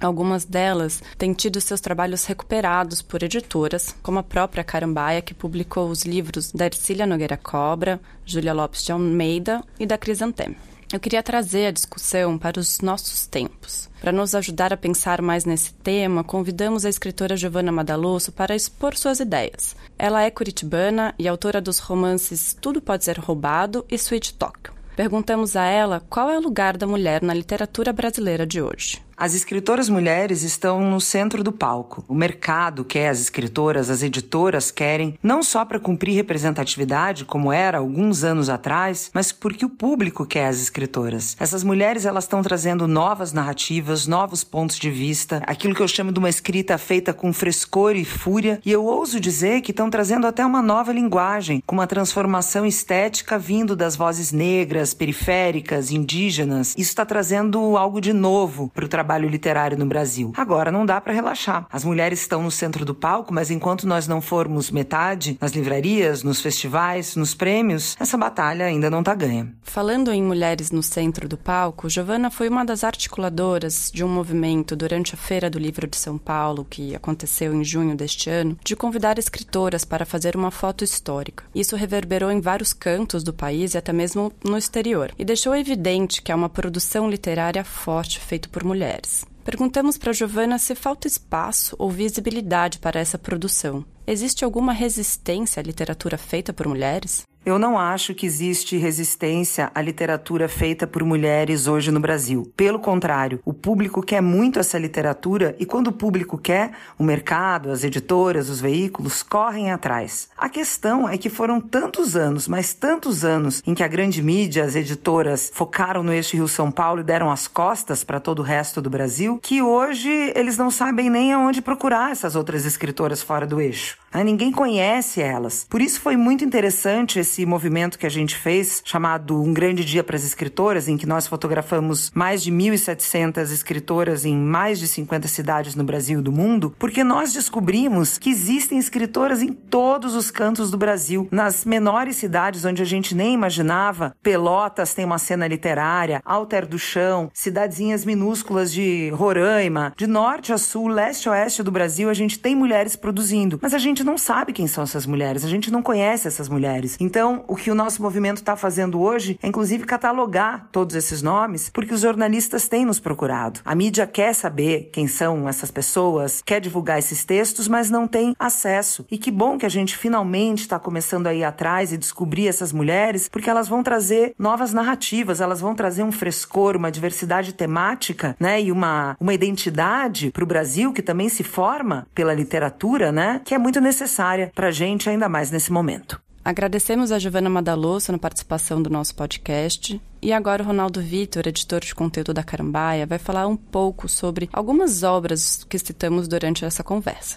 Algumas 0.00 0.44
delas 0.46 1.02
têm 1.18 1.34
tido 1.34 1.60
seus 1.60 1.80
trabalhos 1.80 2.24
recuperados 2.24 3.02
por 3.02 3.22
editoras, 3.22 3.94
como 4.02 4.20
a 4.20 4.22
própria 4.22 4.64
Carambaia, 4.64 5.20
que 5.20 5.34
publicou 5.34 5.90
os 5.90 6.04
livros 6.04 6.50
da 6.52 6.66
Ercília 6.66 7.04
Nogueira 7.04 7.36
Cobra, 7.36 8.00
Júlia 8.24 8.54
Lopes 8.54 8.84
de 8.84 8.92
Almeida 8.92 9.62
e 9.78 9.84
da 9.84 9.98
Crisantem. 9.98 10.56
Eu 10.90 10.98
queria 10.98 11.22
trazer 11.22 11.66
a 11.66 11.70
discussão 11.70 12.38
para 12.38 12.58
os 12.58 12.80
nossos 12.80 13.26
tempos. 13.26 13.90
Para 14.00 14.10
nos 14.10 14.34
ajudar 14.34 14.72
a 14.72 14.76
pensar 14.76 15.20
mais 15.20 15.44
nesse 15.44 15.74
tema, 15.74 16.24
convidamos 16.24 16.86
a 16.86 16.88
escritora 16.88 17.36
Giovanna 17.36 17.70
Madaloso 17.70 18.32
para 18.32 18.56
expor 18.56 18.96
suas 18.96 19.20
ideias. 19.20 19.76
Ela 19.98 20.22
é 20.22 20.30
curitibana 20.30 21.14
e 21.18 21.28
autora 21.28 21.60
dos 21.60 21.78
romances 21.78 22.56
Tudo 22.58 22.80
Pode 22.80 23.04
Ser 23.04 23.18
Roubado 23.18 23.84
e 23.90 23.96
Sweet 23.96 24.34
Talk. 24.34 24.70
Perguntamos 24.96 25.56
a 25.56 25.64
ela 25.64 26.02
qual 26.08 26.30
é 26.30 26.38
o 26.38 26.42
lugar 26.42 26.78
da 26.78 26.86
mulher 26.86 27.22
na 27.22 27.34
literatura 27.34 27.92
brasileira 27.92 28.46
de 28.46 28.62
hoje. 28.62 29.07
As 29.20 29.34
escritoras 29.34 29.88
mulheres 29.88 30.44
estão 30.44 30.80
no 30.80 31.00
centro 31.00 31.42
do 31.42 31.50
palco. 31.50 32.04
O 32.06 32.14
mercado 32.14 32.84
quer 32.84 33.08
as 33.08 33.18
escritoras, 33.18 33.90
as 33.90 34.00
editoras 34.00 34.70
querem, 34.70 35.18
não 35.20 35.42
só 35.42 35.64
para 35.64 35.80
cumprir 35.80 36.14
representatividade, 36.14 37.24
como 37.24 37.52
era 37.52 37.78
alguns 37.78 38.22
anos 38.22 38.48
atrás, 38.48 39.10
mas 39.12 39.32
porque 39.32 39.64
o 39.64 39.68
público 39.68 40.24
quer 40.24 40.46
as 40.46 40.62
escritoras. 40.62 41.36
Essas 41.40 41.64
mulheres 41.64 42.06
elas 42.06 42.24
estão 42.24 42.42
trazendo 42.42 42.86
novas 42.86 43.32
narrativas, 43.32 44.06
novos 44.06 44.44
pontos 44.44 44.78
de 44.78 44.88
vista, 44.88 45.42
aquilo 45.48 45.74
que 45.74 45.82
eu 45.82 45.88
chamo 45.88 46.12
de 46.12 46.20
uma 46.20 46.28
escrita 46.28 46.78
feita 46.78 47.12
com 47.12 47.32
frescor 47.32 47.96
e 47.96 48.04
fúria, 48.04 48.60
e 48.64 48.70
eu 48.70 48.84
ouso 48.84 49.18
dizer 49.18 49.62
que 49.62 49.72
estão 49.72 49.90
trazendo 49.90 50.28
até 50.28 50.46
uma 50.46 50.62
nova 50.62 50.92
linguagem, 50.92 51.60
com 51.66 51.74
uma 51.74 51.88
transformação 51.88 52.64
estética 52.64 53.36
vindo 53.36 53.74
das 53.74 53.96
vozes 53.96 54.30
negras, 54.30 54.94
periféricas, 54.94 55.90
indígenas. 55.90 56.68
Isso 56.78 56.90
está 56.90 57.04
trazendo 57.04 57.76
algo 57.76 58.00
de 58.00 58.12
novo 58.12 58.70
para 58.72 58.84
o 58.84 58.88
trabalho 58.88 59.07
trabalho 59.08 59.26
literário 59.26 59.78
no 59.78 59.86
Brasil. 59.86 60.34
Agora 60.36 60.70
não 60.70 60.84
dá 60.84 61.00
para 61.00 61.14
relaxar. 61.14 61.66
As 61.72 61.82
mulheres 61.82 62.20
estão 62.20 62.42
no 62.42 62.50
centro 62.50 62.84
do 62.84 62.94
palco, 62.94 63.32
mas 63.32 63.50
enquanto 63.50 63.86
nós 63.86 64.06
não 64.06 64.20
formos 64.20 64.70
metade 64.70 65.38
nas 65.40 65.52
livrarias, 65.52 66.22
nos 66.22 66.42
festivais, 66.42 67.16
nos 67.16 67.34
prêmios, 67.34 67.96
essa 67.98 68.18
batalha 68.18 68.66
ainda 68.66 68.90
não 68.90 68.98
está 68.98 69.14
ganha. 69.14 69.50
Falando 69.62 70.12
em 70.12 70.22
mulheres 70.22 70.70
no 70.70 70.82
centro 70.82 71.26
do 71.26 71.38
palco, 71.38 71.88
Giovana 71.88 72.30
foi 72.30 72.50
uma 72.50 72.66
das 72.66 72.84
articuladoras 72.84 73.90
de 73.90 74.04
um 74.04 74.08
movimento 74.08 74.76
durante 74.76 75.14
a 75.14 75.16
Feira 75.16 75.48
do 75.48 75.58
Livro 75.58 75.86
de 75.86 75.96
São 75.96 76.18
Paulo, 76.18 76.66
que 76.68 76.94
aconteceu 76.94 77.54
em 77.54 77.64
junho 77.64 77.96
deste 77.96 78.28
ano, 78.28 78.58
de 78.62 78.76
convidar 78.76 79.18
escritoras 79.18 79.86
para 79.86 80.04
fazer 80.04 80.36
uma 80.36 80.50
foto 80.50 80.84
histórica. 80.84 81.44
Isso 81.54 81.76
reverberou 81.76 82.30
em 82.30 82.42
vários 82.42 82.74
cantos 82.74 83.24
do 83.24 83.32
país 83.32 83.72
e 83.72 83.78
até 83.78 83.92
mesmo 83.92 84.30
no 84.44 84.58
exterior, 84.58 85.12
e 85.18 85.24
deixou 85.24 85.56
evidente 85.56 86.20
que 86.20 86.30
é 86.30 86.34
uma 86.34 86.50
produção 86.50 87.08
literária 87.08 87.64
forte 87.64 88.20
feita 88.20 88.50
por 88.50 88.62
mulheres 88.64 88.97
mulheres. 88.98 89.24
Perguntamos 89.44 89.96
para 89.96 90.12
Giovana 90.12 90.58
se 90.58 90.74
falta 90.74 91.06
espaço 91.06 91.74
ou 91.78 91.90
visibilidade 91.90 92.78
para 92.78 93.00
essa 93.00 93.18
produção. 93.18 93.84
Existe 94.06 94.44
alguma 94.44 94.72
resistência 94.72 95.60
à 95.60 95.62
literatura 95.62 96.18
feita 96.18 96.52
por 96.52 96.66
mulheres? 96.66 97.22
Eu 97.46 97.58
não 97.58 97.78
acho 97.78 98.14
que 98.14 98.26
existe 98.26 98.76
resistência 98.76 99.70
à 99.74 99.80
literatura 99.80 100.48
feita 100.48 100.86
por 100.86 101.02
mulheres 101.02 101.66
hoje 101.66 101.90
no 101.90 102.00
Brasil. 102.00 102.52
Pelo 102.54 102.78
contrário, 102.78 103.40
o 103.44 103.54
público 103.54 104.02
quer 104.02 104.20
muito 104.20 104.58
essa 104.58 104.78
literatura 104.78 105.56
e 105.58 105.64
quando 105.64 105.88
o 105.88 105.92
público 105.92 106.36
quer, 106.36 106.72
o 106.98 107.04
mercado, 107.04 107.70
as 107.70 107.84
editoras, 107.84 108.50
os 108.50 108.60
veículos 108.60 109.22
correm 109.22 109.70
atrás. 109.70 110.28
A 110.36 110.48
questão 110.48 111.08
é 111.08 111.16
que 111.16 111.30
foram 111.30 111.60
tantos 111.60 112.16
anos, 112.16 112.46
mas 112.46 112.74
tantos 112.74 113.24
anos, 113.24 113.62
em 113.66 113.74
que 113.74 113.82
a 113.82 113.88
grande 113.88 114.22
mídia, 114.22 114.64
as 114.64 114.76
editoras, 114.76 115.50
focaram 115.54 116.02
no 116.02 116.12
eixo 116.12 116.36
Rio-São 116.36 116.70
Paulo 116.70 117.00
e 117.00 117.04
deram 117.04 117.30
as 117.30 117.48
costas 117.48 118.04
para 118.04 118.20
todo 118.20 118.40
o 118.40 118.44
resto 118.44 118.82
do 118.82 118.90
Brasil, 118.90 119.38
que 119.42 119.62
hoje 119.62 120.32
eles 120.34 120.58
não 120.58 120.70
sabem 120.70 121.08
nem 121.08 121.32
aonde 121.32 121.62
procurar 121.62 122.10
essas 122.10 122.36
outras 122.36 122.66
escritoras 122.66 123.22
fora 123.22 123.46
do 123.46 123.60
eixo. 123.60 123.96
Ah, 124.10 124.24
ninguém 124.24 124.50
conhece 124.50 125.20
elas. 125.20 125.66
Por 125.68 125.82
isso 125.82 126.00
foi 126.00 126.16
muito 126.16 126.42
interessante 126.42 127.18
esse 127.28 127.44
movimento 127.44 127.98
que 127.98 128.06
a 128.06 128.10
gente 128.10 128.34
fez, 128.34 128.80
chamado 128.84 129.40
Um 129.42 129.52
Grande 129.52 129.84
Dia 129.84 130.02
para 130.02 130.16
as 130.16 130.24
Escritoras, 130.24 130.88
em 130.88 130.96
que 130.96 131.06
nós 131.06 131.26
fotografamos 131.26 132.10
mais 132.14 132.42
de 132.42 132.50
1.700 132.50 133.52
escritoras 133.52 134.24
em 134.24 134.34
mais 134.34 134.78
de 134.78 134.88
50 134.88 135.28
cidades 135.28 135.74
no 135.74 135.84
Brasil 135.84 136.20
e 136.20 136.22
do 136.22 136.32
mundo, 136.32 136.74
porque 136.78 137.04
nós 137.04 137.32
descobrimos 137.32 138.16
que 138.16 138.30
existem 138.30 138.78
escritoras 138.78 139.42
em 139.42 139.52
todos 139.52 140.14
os 140.14 140.30
cantos 140.30 140.70
do 140.70 140.78
Brasil, 140.78 141.28
nas 141.30 141.64
menores 141.66 142.16
cidades 142.16 142.64
onde 142.64 142.80
a 142.80 142.86
gente 142.86 143.14
nem 143.14 143.34
imaginava. 143.34 144.16
Pelotas 144.22 144.94
tem 144.94 145.04
uma 145.04 145.18
cena 145.18 145.46
literária, 145.46 146.22
Alter 146.24 146.66
do 146.66 146.78
Chão, 146.78 147.30
cidadezinhas 147.34 148.04
minúsculas 148.04 148.72
de 148.72 149.10
Roraima, 149.10 149.92
de 149.96 150.06
norte 150.06 150.52
a 150.52 150.58
sul, 150.58 150.88
leste 150.88 151.28
a 151.28 151.32
oeste 151.32 151.62
do 151.62 151.70
Brasil, 151.70 152.08
a 152.08 152.14
gente 152.14 152.38
tem 152.38 152.56
mulheres 152.56 152.96
produzindo, 152.96 153.58
mas 153.60 153.74
a 153.74 153.78
gente 153.78 154.02
não 154.02 154.16
sabe 154.16 154.52
quem 154.52 154.66
são 154.66 154.84
essas 154.84 155.04
mulheres, 155.04 155.44
a 155.44 155.48
gente 155.48 155.70
não 155.70 155.82
conhece 155.82 156.26
essas 156.26 156.48
mulheres. 156.48 156.96
Então, 156.98 157.17
o 157.24 157.56
que 157.56 157.70
o 157.70 157.74
nosso 157.74 158.02
movimento 158.02 158.38
está 158.38 158.56
fazendo 158.56 159.00
hoje 159.00 159.38
é, 159.42 159.48
inclusive, 159.48 159.84
catalogar 159.84 160.68
todos 160.70 160.94
esses 160.94 161.22
nomes, 161.22 161.70
porque 161.70 161.94
os 161.94 162.00
jornalistas 162.00 162.68
têm 162.68 162.84
nos 162.84 163.00
procurado. 163.00 163.60
A 163.64 163.74
mídia 163.74 164.06
quer 164.06 164.34
saber 164.34 164.90
quem 164.92 165.06
são 165.06 165.48
essas 165.48 165.70
pessoas, 165.70 166.42
quer 166.44 166.60
divulgar 166.60 166.98
esses 166.98 167.24
textos, 167.24 167.68
mas 167.68 167.90
não 167.90 168.06
tem 168.06 168.34
acesso. 168.38 169.06
E 169.10 169.18
que 169.18 169.30
bom 169.30 169.58
que 169.58 169.66
a 169.66 169.68
gente 169.68 169.96
finalmente 169.96 170.60
está 170.60 170.78
começando 170.78 171.26
a 171.26 171.34
ir 171.34 171.44
atrás 171.44 171.92
e 171.92 171.96
descobrir 171.96 172.48
essas 172.48 172.72
mulheres, 172.72 173.28
porque 173.28 173.50
elas 173.50 173.68
vão 173.68 173.82
trazer 173.82 174.34
novas 174.38 174.72
narrativas, 174.72 175.40
elas 175.40 175.60
vão 175.60 175.74
trazer 175.74 176.02
um 176.02 176.12
frescor, 176.12 176.76
uma 176.76 176.90
diversidade 176.90 177.52
temática, 177.52 178.36
né, 178.38 178.60
e 178.60 178.72
uma, 178.72 179.16
uma 179.20 179.34
identidade 179.34 180.30
para 180.30 180.44
o 180.44 180.46
Brasil 180.46 180.92
que 180.92 181.02
também 181.02 181.28
se 181.28 181.42
forma 181.42 182.06
pela 182.14 182.34
literatura, 182.34 183.10
né, 183.12 183.40
que 183.44 183.54
é 183.54 183.58
muito 183.58 183.80
necessária 183.80 184.50
para 184.54 184.68
a 184.68 184.72
gente, 184.72 185.08
ainda 185.08 185.28
mais 185.28 185.50
nesse 185.50 185.72
momento. 185.72 186.20
Agradecemos 186.48 187.12
a 187.12 187.18
Giovana 187.18 187.50
Madaloso 187.50 188.10
na 188.10 188.16
participação 188.16 188.80
do 188.80 188.88
nosso 188.88 189.14
podcast. 189.14 190.00
E 190.22 190.32
agora 190.32 190.62
o 190.62 190.66
Ronaldo 190.66 190.98
Vitor, 190.98 191.46
editor 191.46 191.80
de 191.80 191.94
conteúdo 191.94 192.32
da 192.32 192.42
Carambaia, 192.42 193.04
vai 193.04 193.18
falar 193.18 193.46
um 193.46 193.54
pouco 193.54 194.08
sobre 194.08 194.48
algumas 194.50 195.02
obras 195.02 195.62
que 195.64 195.78
citamos 195.78 196.26
durante 196.26 196.64
essa 196.64 196.82
conversa. 196.82 197.36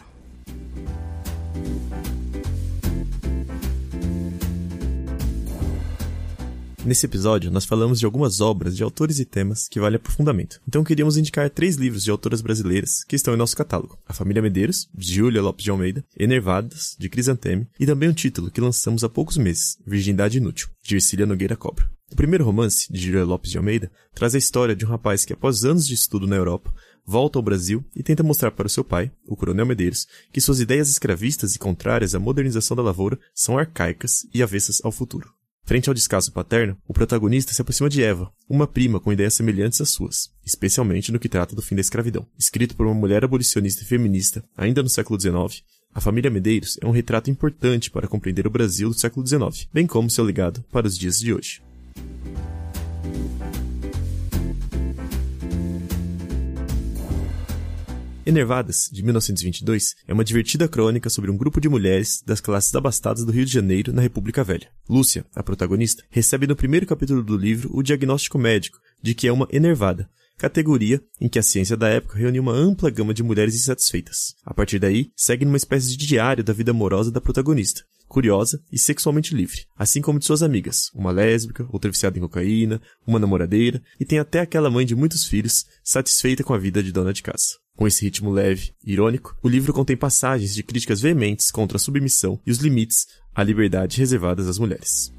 Nesse 6.84 7.06
episódio, 7.06 7.52
nós 7.52 7.64
falamos 7.64 8.00
de 8.00 8.06
algumas 8.08 8.42
obras 8.42 8.76
de 8.76 8.82
autores 8.82 9.20
e 9.20 9.26
temas 9.26 9.68
que 9.68 9.80
valem 9.80 9.98
aprofundamento. 9.98 10.60
Então 10.68 10.84
queríamos 10.84 11.16
indicar 11.16 11.48
três 11.48 11.76
livros 11.76 12.04
de 12.04 12.10
autoras 12.10 12.42
brasileiras 12.42 13.04
que 13.04 13.16
estão 13.16 13.36
em 13.36 13.38
nosso 13.38 13.56
catálogo. 13.56 14.00
A 14.04 14.14
Família 14.14 14.42
Medeiros, 14.42 14.90
de 14.92 15.14
Júlia 15.14 15.44
Lopes 15.44 15.64
de 15.64 15.70
Almeida, 15.70 16.04
Enervadas, 16.18 16.96
de 16.98 17.08
Crisanteme, 17.08 17.68
e 17.80 17.86
também 17.86 18.10
um 18.10 18.14
título 18.14 18.50
que 18.50 18.60
lançamos 18.60 19.04
há 19.04 19.10
poucos 19.10 19.38
meses, 19.38 19.78
Virgindade 19.86 20.40
Inútil, 20.40 20.70
de 20.82 20.96
Ercília 20.96 21.28
Nogueira 21.28 21.56
Cobra. 21.56 21.88
O 22.12 22.16
primeiro 22.16 22.44
romance, 22.44 22.92
de 22.92 23.00
Júlia 23.00 23.24
Lopes 23.24 23.52
de 23.52 23.60
Almeida, 23.60 23.92
traz 24.16 24.34
a 24.34 24.40
história 24.40 24.76
de 24.76 24.84
um 24.84 24.90
rapaz 24.90 25.24
que, 25.24 25.34
após 25.34 25.64
anos 25.64 25.86
de 25.86 25.94
estudo 25.94 26.26
na 26.26 26.36
Europa, 26.36 26.74
volta 27.06 27.38
ao 27.38 27.44
Brasil 27.44 27.86
e 27.96 28.02
tenta 28.02 28.24
mostrar 28.24 28.52
para 28.52 28.66
o 28.66 28.70
seu 28.70 28.84
pai, 28.84 29.12
o 29.28 29.36
Coronel 29.36 29.68
Medeiros, 29.68 30.08
que 30.34 30.42
suas 30.42 30.60
ideias 30.60 30.90
escravistas 30.90 31.54
e 31.54 31.60
contrárias 31.60 32.16
à 32.16 32.20
modernização 32.20 32.76
da 32.76 32.82
lavoura 32.82 33.20
são 33.36 33.56
arcaicas 33.56 34.26
e 34.34 34.42
avessas 34.42 34.84
ao 34.84 34.92
futuro. 34.92 35.32
Frente 35.72 35.88
ao 35.88 35.94
descaso 35.94 36.34
paterno, 36.34 36.78
o 36.86 36.92
protagonista 36.92 37.54
se 37.54 37.62
aproxima 37.62 37.90
de 37.90 38.04
Eva, 38.04 38.30
uma 38.50 38.68
prima 38.68 39.00
com 39.00 39.14
ideias 39.14 39.36
semelhantes 39.36 39.80
às 39.80 39.90
suas, 39.90 40.30
especialmente 40.46 41.14
no 41.14 41.20
que 41.20 41.30
trata 41.30 41.56
do 41.56 41.62
fim 41.62 41.76
da 41.76 41.80
escravidão. 41.80 42.28
Escrito 42.38 42.76
por 42.76 42.86
uma 42.86 42.94
mulher 42.94 43.24
abolicionista 43.24 43.82
e 43.82 43.86
feminista, 43.86 44.44
ainda 44.58 44.84
no 44.84 44.90
século 44.90 45.18
XIX, 45.18 45.64
a 45.96 46.02
família 46.02 46.30
Medeiros 46.30 46.78
é 46.82 46.86
um 46.86 46.92
retrato 46.92 47.32
importante 47.32 47.90
para 47.90 48.06
compreender 48.06 48.46
o 48.46 48.50
Brasil 48.50 48.90
do 48.90 49.00
século 49.00 49.26
XIX, 49.26 49.70
bem 49.74 49.88
como 49.88 50.10
seu 50.10 50.26
legado 50.26 50.62
para 50.74 50.88
os 50.88 50.98
dias 50.98 51.18
de 51.18 51.34
hoje. 51.34 51.62
Enervadas, 58.24 58.88
de 58.92 59.02
1922, 59.02 59.96
é 60.08 60.14
uma 60.14 60.24
divertida 60.24 60.68
crônica 60.68 61.10
sobre 61.10 61.32
um 61.32 61.38
grupo 61.38 61.60
de 61.60 61.68
mulheres 61.68 62.22
das 62.24 62.40
classes 62.40 62.74
abastadas 62.76 63.26
do 63.26 63.32
Rio 63.32 63.46
de 63.46 63.52
Janeiro 63.52 63.92
na 63.92 64.02
República 64.02 64.44
Velha. 64.44 64.70
Lúcia, 64.88 65.26
a 65.36 65.42
protagonista, 65.42 66.04
recebe 66.08 66.46
no 66.46 66.56
primeiro 66.56 66.86
capítulo 66.86 67.24
do 67.24 67.36
livro 67.36 67.72
o 67.74 67.82
diagnóstico 67.82 68.38
médico 68.38 68.78
de 69.02 69.16
que 69.16 69.28
é 69.28 69.34
uma 69.34 69.48
enervada, 69.52 70.08
categoria 70.38 71.02
em 71.20 71.28
que 71.28 71.40
a 71.40 71.44
ciência 71.44 71.76
da 71.76 71.88
época 71.88 72.18
reuniu 72.18 72.44
uma 72.44 72.54
ampla 72.54 72.92
gama 72.92 73.12
de 73.12 73.24
mulheres 73.24 73.56
insatisfeitas. 73.56 74.36
A 74.46 74.54
partir 74.54 74.78
daí, 74.78 75.12
segue 75.16 75.44
numa 75.44 75.58
espécie 75.58 75.90
de 75.90 76.06
diário 76.06 76.44
da 76.44 76.54
vida 76.54 76.70
amorosa 76.70 77.12
da 77.12 77.22
protagonista, 77.22 77.82
curiosa 78.08 78.62
e 78.72 78.78
sexualmente 78.78 79.34
livre, 79.34 79.66
assim 79.76 80.00
como 80.00 80.20
de 80.20 80.26
suas 80.26 80.44
amigas, 80.44 80.92
uma 80.94 81.12
lésbica, 81.12 81.66
outra 81.72 81.90
viciada 81.90 82.20
em 82.20 82.22
cocaína, 82.22 82.80
uma 83.08 83.18
namoradeira 83.18 83.82
e 84.00 84.06
tem 84.06 84.20
até 84.20 84.42
aquela 84.42 84.70
mãe 84.70 84.86
de 84.86 84.96
muitos 84.96 85.26
filhos, 85.26 85.66
satisfeita 85.84 86.44
com 86.44 86.54
a 86.54 86.58
vida 86.60 86.84
de 86.84 86.92
dona 86.92 87.14
de 87.14 87.24
casa. 87.24 87.62
Com 87.82 87.88
esse 87.88 88.06
ritmo 88.06 88.30
leve 88.30 88.76
e 88.86 88.94
irônico, 88.94 89.36
o 89.42 89.50
livro 89.50 89.74
contém 89.74 89.98
passagens 89.98 90.54
de 90.54 90.62
críticas 90.62 91.02
veementes 91.02 91.50
contra 91.50 91.78
a 91.78 91.80
submissão 91.80 92.40
e 92.46 92.52
os 92.52 92.60
limites 92.60 93.08
à 93.34 93.42
liberdade 93.42 93.98
reservadas 93.98 94.48
às 94.48 94.60
mulheres. 94.60 95.12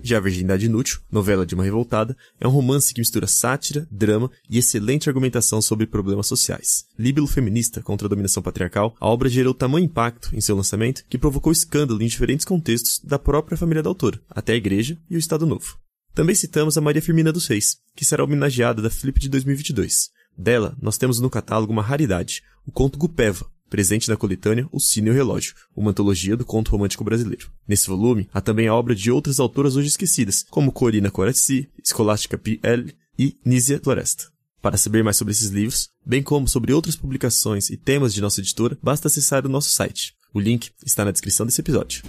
Já 0.00 0.18
a 0.18 0.20
Virgindade 0.20 0.66
Inútil, 0.66 1.00
novela 1.10 1.44
de 1.44 1.56
uma 1.56 1.64
revoltada, 1.64 2.16
é 2.40 2.46
um 2.46 2.52
romance 2.52 2.94
que 2.94 3.00
mistura 3.00 3.26
sátira, 3.26 3.84
drama 3.90 4.30
e 4.48 4.58
excelente 4.58 5.08
argumentação 5.08 5.60
sobre 5.60 5.88
problemas 5.88 6.28
sociais. 6.28 6.86
Líbilo 6.96 7.26
feminista 7.26 7.82
contra 7.82 8.06
a 8.06 8.08
dominação 8.08 8.40
patriarcal, 8.44 8.94
a 9.00 9.08
obra 9.08 9.28
gerou 9.28 9.52
tamanho 9.52 9.86
impacto 9.86 10.30
em 10.32 10.40
seu 10.40 10.54
lançamento 10.54 11.04
que 11.08 11.18
provocou 11.18 11.50
escândalo 11.50 12.00
em 12.00 12.06
diferentes 12.06 12.46
contextos 12.46 13.00
da 13.02 13.18
própria 13.18 13.58
família 13.58 13.82
da 13.82 13.90
autora, 13.90 14.22
até 14.30 14.52
a 14.52 14.56
igreja 14.56 14.96
e 15.10 15.16
o 15.16 15.18
Estado 15.18 15.44
Novo. 15.44 15.84
Também 16.16 16.34
citamos 16.34 16.78
a 16.78 16.80
Maria 16.80 17.02
Firmina 17.02 17.30
dos 17.30 17.46
Reis, 17.46 17.76
que 17.94 18.02
será 18.02 18.24
homenageada 18.24 18.80
da 18.80 18.88
Flip 18.88 19.20
de 19.20 19.28
2022. 19.28 20.08
Dela, 20.34 20.74
nós 20.80 20.96
temos 20.96 21.20
no 21.20 21.28
catálogo 21.28 21.70
uma 21.70 21.82
raridade, 21.82 22.42
o 22.66 22.72
conto 22.72 22.98
Gupeva, 22.98 23.44
presente 23.68 24.08
na 24.08 24.16
coletânea 24.16 24.66
O 24.72 24.80
Cine 24.80 25.08
e 25.08 25.10
o 25.10 25.14
Relógio, 25.14 25.54
uma 25.76 25.90
antologia 25.90 26.34
do 26.34 26.42
conto 26.42 26.70
romântico 26.70 27.04
brasileiro. 27.04 27.50
Nesse 27.68 27.86
volume, 27.86 28.30
há 28.32 28.40
também 28.40 28.66
a 28.66 28.74
obra 28.74 28.94
de 28.94 29.10
outras 29.10 29.38
autoras 29.38 29.76
hoje 29.76 29.88
esquecidas, 29.88 30.42
como 30.48 30.72
Corina 30.72 31.10
Corazzi, 31.10 31.68
Escolástica 31.84 32.38
P.L. 32.38 32.94
e 33.18 33.36
Nízia 33.44 33.78
Floresta. 33.84 34.24
Para 34.62 34.78
saber 34.78 35.04
mais 35.04 35.18
sobre 35.18 35.32
esses 35.32 35.50
livros, 35.50 35.90
bem 36.04 36.22
como 36.22 36.48
sobre 36.48 36.72
outras 36.72 36.96
publicações 36.96 37.68
e 37.68 37.76
temas 37.76 38.14
de 38.14 38.22
nossa 38.22 38.40
editora, 38.40 38.78
basta 38.82 39.08
acessar 39.08 39.44
o 39.44 39.50
nosso 39.50 39.68
site. 39.68 40.14
O 40.32 40.40
link 40.40 40.70
está 40.82 41.04
na 41.04 41.12
descrição 41.12 41.44
desse 41.44 41.60
episódio. 41.60 42.02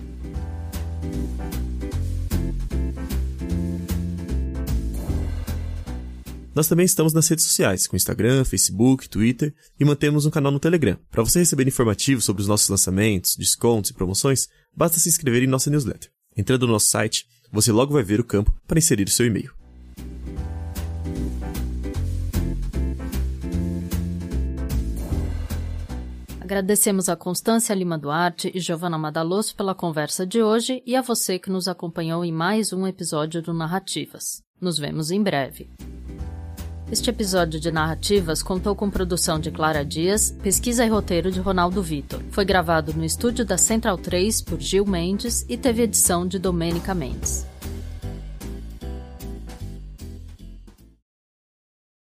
Nós 6.58 6.67
também 6.67 6.88
estamos 6.88 7.13
nas 7.13 7.28
redes 7.28 7.46
sociais, 7.46 7.86
com 7.86 7.96
Instagram, 7.96 8.43
Facebook, 8.43 9.08
Twitter 9.08 9.54
e 9.80 9.86
mantemos 9.86 10.26
um 10.26 10.32
canal 10.32 10.52
no 10.52 10.60
Telegram. 10.60 10.98
Para 11.12 11.24
você 11.24 11.38
receber 11.38 11.67
informativos 11.67 12.26
sobre 12.26 12.41
os 12.41 12.48
nossos 12.48 12.67
lançamentos, 12.67 13.36
descontos 13.36 13.91
e 13.91 13.93
promoções, 13.93 14.48
basta 14.76 14.98
se 14.98 15.08
inscrever 15.08 15.43
em 15.43 15.48
nossa 15.48 15.70
newsletter. 15.70 16.10
Entrando 16.36 16.65
no 16.65 16.74
nosso 16.74 16.88
site, 16.88 17.28
você 17.52 17.72
logo 17.72 17.93
vai 17.93 18.02
ver 18.02 18.20
o 18.20 18.24
campo 18.24 18.52
para 18.67 18.80
inserir 18.80 19.04
o 19.04 19.12
seu 19.12 19.28
e-mail. 19.28 19.54
Agradecemos 26.41 27.08
a 27.08 27.15
Constância 27.15 27.76
Lima 27.76 28.00
Duarte 28.00 28.52
e 28.52 28.60
Giovana 28.60 28.98
Madaloso 28.98 29.56
pela 29.56 29.76
conversa 29.76 30.26
de 30.26 30.41
hoje 30.41 30.82
e 30.88 30.96
a 30.96 31.04
você 31.04 31.38
que 31.38 31.52
nos 31.52 31.67
acompanhou 31.67 32.26
em 32.26 32.32
mais 32.32 32.74
um 32.74 32.88
episódio 32.88 33.43
do 33.43 33.54
Narrativas. 33.54 34.41
Nos 34.60 34.80
vemos 34.80 35.12
em 35.12 35.22
breve. 35.22 35.70
Este 36.89 37.10
episódio 37.10 37.60
de 37.60 37.69
narrativas 37.69 38.41
contou 38.41 38.73
com 38.73 38.89
produção 38.89 39.38
de 39.38 39.52
Clara 39.52 39.84
Dias, 39.84 40.32
pesquisa 40.41 40.86
e 40.86 40.89
roteiro 40.89 41.30
de 41.30 41.41
Ronaldo 41.41 41.84
Vitor. 41.84 42.21
Foi 42.32 42.45
gravado 42.45 42.93
no 42.93 43.04
estúdio 43.04 43.43
da 43.43 43.58
Central 43.58 43.97
3 43.97 44.41
por 44.41 44.58
Gil 44.58 44.86
Mendes 44.86 45.45
e 45.50 45.58
teve 45.58 45.84
edição 45.84 46.26
de 46.26 46.39
Domênica 46.39 46.95
Mendes. 46.95 47.45